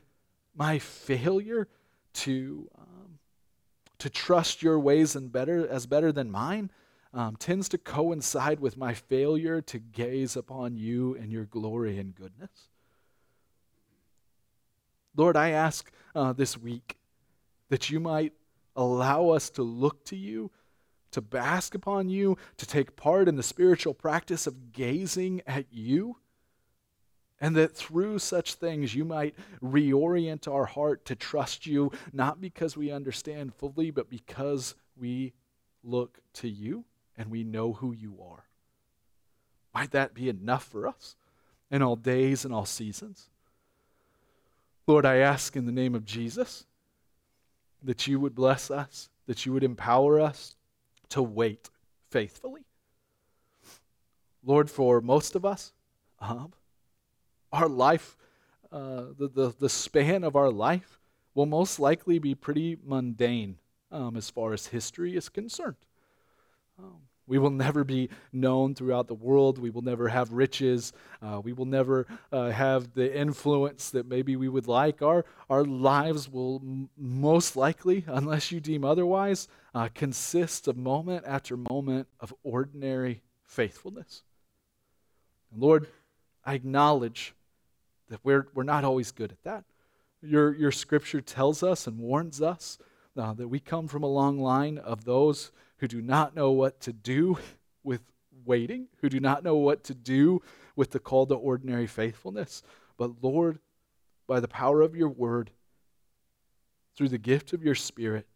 my 0.55 0.79
failure 0.79 1.67
to, 2.13 2.69
um, 2.77 3.19
to 3.99 4.09
trust 4.09 4.61
your 4.61 4.79
ways 4.79 5.15
and 5.15 5.31
better, 5.31 5.67
as 5.67 5.85
better 5.85 6.11
than 6.11 6.29
mine 6.31 6.71
um, 7.13 7.35
tends 7.35 7.69
to 7.69 7.77
coincide 7.77 8.59
with 8.59 8.75
my 8.75 8.93
failure 8.93 9.61
to 9.61 9.79
gaze 9.79 10.35
upon 10.35 10.75
you 10.77 11.15
and 11.15 11.31
your 11.31 11.45
glory 11.45 11.99
and 11.99 12.15
goodness. 12.15 12.69
Lord, 15.15 15.37
I 15.37 15.51
ask 15.51 15.91
uh, 16.15 16.33
this 16.33 16.57
week 16.57 16.97
that 17.69 17.89
you 17.89 17.99
might 17.99 18.33
allow 18.75 19.29
us 19.29 19.51
to 19.51 19.61
look 19.61 20.03
to 20.05 20.15
you, 20.15 20.49
to 21.11 21.21
bask 21.21 21.75
upon 21.75 22.09
you, 22.09 22.37
to 22.57 22.65
take 22.65 22.95
part 22.95 23.27
in 23.27 23.35
the 23.35 23.43
spiritual 23.43 23.93
practice 23.93 24.47
of 24.47 24.73
gazing 24.73 25.41
at 25.45 25.65
you. 25.71 26.17
And 27.43 27.57
that 27.57 27.75
through 27.75 28.19
such 28.19 28.53
things 28.53 28.95
you 28.95 29.03
might 29.03 29.35
reorient 29.61 30.47
our 30.47 30.63
heart 30.63 31.03
to 31.07 31.15
trust 31.15 31.67
you, 31.67 31.91
not 32.13 32.39
because 32.39 32.77
we 32.77 32.89
understand 32.89 33.53
fully, 33.53 33.91
but 33.91 34.09
because 34.09 34.75
we 34.95 35.33
look 35.83 36.19
to 36.35 36.47
you 36.47 36.85
and 37.17 37.29
we 37.29 37.43
know 37.43 37.73
who 37.73 37.91
you 37.91 38.17
are. 38.23 38.45
Might 39.75 39.91
that 39.91 40.13
be 40.13 40.29
enough 40.29 40.63
for 40.63 40.87
us 40.87 41.17
in 41.69 41.81
all 41.81 41.97
days 41.97 42.45
and 42.45 42.53
all 42.53 42.65
seasons? 42.65 43.27
Lord, 44.87 45.05
I 45.05 45.17
ask 45.17 45.57
in 45.57 45.65
the 45.65 45.73
name 45.73 45.95
of 45.95 46.05
Jesus 46.05 46.65
that 47.83 48.07
you 48.07 48.21
would 48.21 48.35
bless 48.35 48.71
us, 48.71 49.09
that 49.25 49.45
you 49.45 49.51
would 49.51 49.65
empower 49.65 50.17
us 50.17 50.55
to 51.09 51.21
wait 51.21 51.69
faithfully. 52.09 52.63
Lord, 54.45 54.71
for 54.71 55.01
most 55.01 55.35
of 55.35 55.43
us, 55.43 55.73
um, 56.21 56.53
our 57.53 57.69
life, 57.69 58.17
uh, 58.71 59.05
the, 59.17 59.29
the, 59.33 59.55
the 59.59 59.69
span 59.69 60.23
of 60.23 60.35
our 60.35 60.49
life 60.49 60.99
will 61.35 61.45
most 61.45 61.79
likely 61.79 62.19
be 62.19 62.35
pretty 62.35 62.77
mundane 62.83 63.57
um, 63.91 64.17
as 64.17 64.29
far 64.29 64.53
as 64.53 64.67
history 64.67 65.15
is 65.15 65.29
concerned. 65.29 65.77
Um, 66.79 67.03
we 67.25 67.37
will 67.37 67.51
never 67.51 67.83
be 67.85 68.09
known 68.33 68.75
throughout 68.75 69.07
the 69.07 69.13
world. 69.13 69.57
We 69.57 69.69
will 69.69 69.81
never 69.81 70.09
have 70.09 70.33
riches. 70.33 70.91
Uh, 71.21 71.39
we 71.41 71.53
will 71.53 71.65
never 71.65 72.05
uh, 72.31 72.49
have 72.49 72.93
the 72.93 73.17
influence 73.17 73.91
that 73.91 74.07
maybe 74.07 74.35
we 74.35 74.49
would 74.49 74.67
like. 74.67 75.01
Our, 75.01 75.23
our 75.49 75.63
lives 75.63 76.27
will 76.27 76.59
m- 76.61 76.89
most 76.97 77.55
likely, 77.55 78.03
unless 78.07 78.51
you 78.51 78.59
deem 78.59 78.83
otherwise, 78.83 79.47
uh, 79.73 79.87
consist 79.93 80.67
of 80.67 80.75
moment 80.75 81.23
after 81.25 81.55
moment 81.55 82.07
of 82.19 82.33
ordinary 82.43 83.21
faithfulness. 83.43 84.23
And 85.51 85.61
Lord, 85.61 85.87
I 86.43 86.55
acknowledge 86.55 87.33
that 88.13 88.19
we're, 88.23 88.47
we're 88.53 88.61
not 88.61 88.83
always 88.83 89.11
good 89.11 89.31
at 89.31 89.43
that. 89.43 89.63
Your, 90.21 90.53
your 90.53 90.71
scripture 90.71 91.19
tells 91.19 91.63
us 91.63 91.87
and 91.87 91.97
warns 91.97 92.43
us 92.43 92.77
uh, 93.17 93.33
that 93.33 93.47
we 93.47 93.59
come 93.59 93.87
from 93.87 94.03
a 94.03 94.07
long 94.07 94.37
line 94.37 94.77
of 94.77 95.03
those 95.03 95.51
who 95.77 95.87
do 95.87 95.99
not 95.99 96.35
know 96.35 96.51
what 96.51 96.79
to 96.81 96.93
do 96.93 97.39
with 97.83 98.03
waiting, 98.45 98.85
who 99.01 99.09
do 99.09 99.19
not 99.19 99.43
know 99.43 99.55
what 99.55 99.83
to 99.85 99.95
do 99.95 100.43
with 100.75 100.91
the 100.91 100.99
call 100.99 101.25
to 101.25 101.33
ordinary 101.33 101.87
faithfulness. 101.87 102.61
But 102.97 103.23
Lord, 103.23 103.57
by 104.27 104.39
the 104.39 104.47
power 104.47 104.81
of 104.81 104.95
your 104.95 105.09
word, 105.09 105.49
through 106.95 107.09
the 107.09 107.17
gift 107.17 107.51
of 107.51 107.63
your 107.63 107.73
Spirit, 107.73 108.27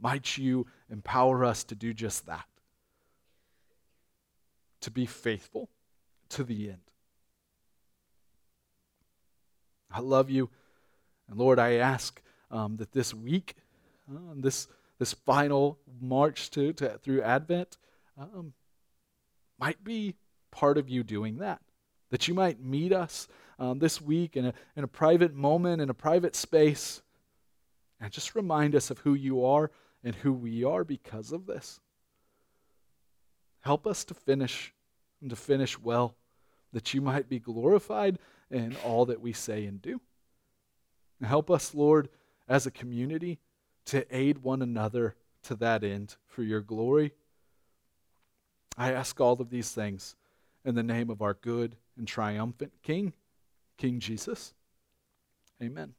might 0.00 0.38
you 0.38 0.66
empower 0.88 1.44
us 1.44 1.62
to 1.64 1.74
do 1.74 1.92
just 1.92 2.24
that. 2.24 2.46
To 4.80 4.90
be 4.90 5.04
faithful 5.04 5.68
to 6.30 6.42
the 6.42 6.70
end. 6.70 6.90
I 9.92 10.00
love 10.00 10.30
you. 10.30 10.50
And 11.28 11.38
Lord, 11.38 11.58
I 11.58 11.74
ask 11.74 12.20
um, 12.50 12.76
that 12.76 12.92
this 12.92 13.14
week, 13.14 13.54
uh, 14.10 14.34
this 14.36 14.68
this 14.98 15.14
final 15.14 15.78
march 16.00 16.50
to, 16.50 16.72
to 16.74 16.98
through 16.98 17.22
Advent 17.22 17.78
um, 18.18 18.52
might 19.58 19.82
be 19.82 20.14
part 20.50 20.76
of 20.76 20.88
you 20.88 21.02
doing 21.02 21.38
that. 21.38 21.60
That 22.10 22.28
you 22.28 22.34
might 22.34 22.60
meet 22.62 22.92
us 22.92 23.28
um, 23.58 23.78
this 23.78 24.00
week 24.00 24.36
in 24.36 24.46
a, 24.46 24.54
in 24.76 24.84
a 24.84 24.88
private 24.88 25.34
moment, 25.34 25.80
in 25.80 25.90
a 25.90 25.94
private 25.94 26.34
space, 26.34 27.02
and 28.00 28.12
just 28.12 28.34
remind 28.34 28.74
us 28.74 28.90
of 28.90 28.98
who 28.98 29.14
you 29.14 29.44
are 29.44 29.70
and 30.02 30.14
who 30.14 30.32
we 30.32 30.64
are 30.64 30.84
because 30.84 31.32
of 31.32 31.46
this. 31.46 31.80
Help 33.60 33.86
us 33.86 34.04
to 34.04 34.14
finish 34.14 34.72
and 35.20 35.30
to 35.30 35.36
finish 35.36 35.78
well, 35.78 36.14
that 36.72 36.94
you 36.94 37.00
might 37.00 37.28
be 37.28 37.38
glorified 37.38 38.18
in 38.50 38.76
all 38.84 39.06
that 39.06 39.20
we 39.20 39.32
say 39.32 39.64
and 39.66 39.80
do. 39.80 40.00
Help 41.22 41.50
us, 41.50 41.74
Lord, 41.74 42.08
as 42.48 42.66
a 42.66 42.70
community 42.70 43.38
to 43.86 44.04
aid 44.14 44.38
one 44.38 44.62
another 44.62 45.14
to 45.42 45.54
that 45.56 45.84
end 45.84 46.16
for 46.26 46.42
your 46.42 46.60
glory. 46.60 47.12
I 48.76 48.92
ask 48.92 49.20
all 49.20 49.40
of 49.40 49.50
these 49.50 49.72
things 49.72 50.16
in 50.64 50.74
the 50.74 50.82
name 50.82 51.10
of 51.10 51.22
our 51.22 51.34
good 51.34 51.76
and 51.96 52.06
triumphant 52.06 52.72
King, 52.82 53.12
King 53.76 54.00
Jesus. 54.00 54.54
Amen. 55.62 55.94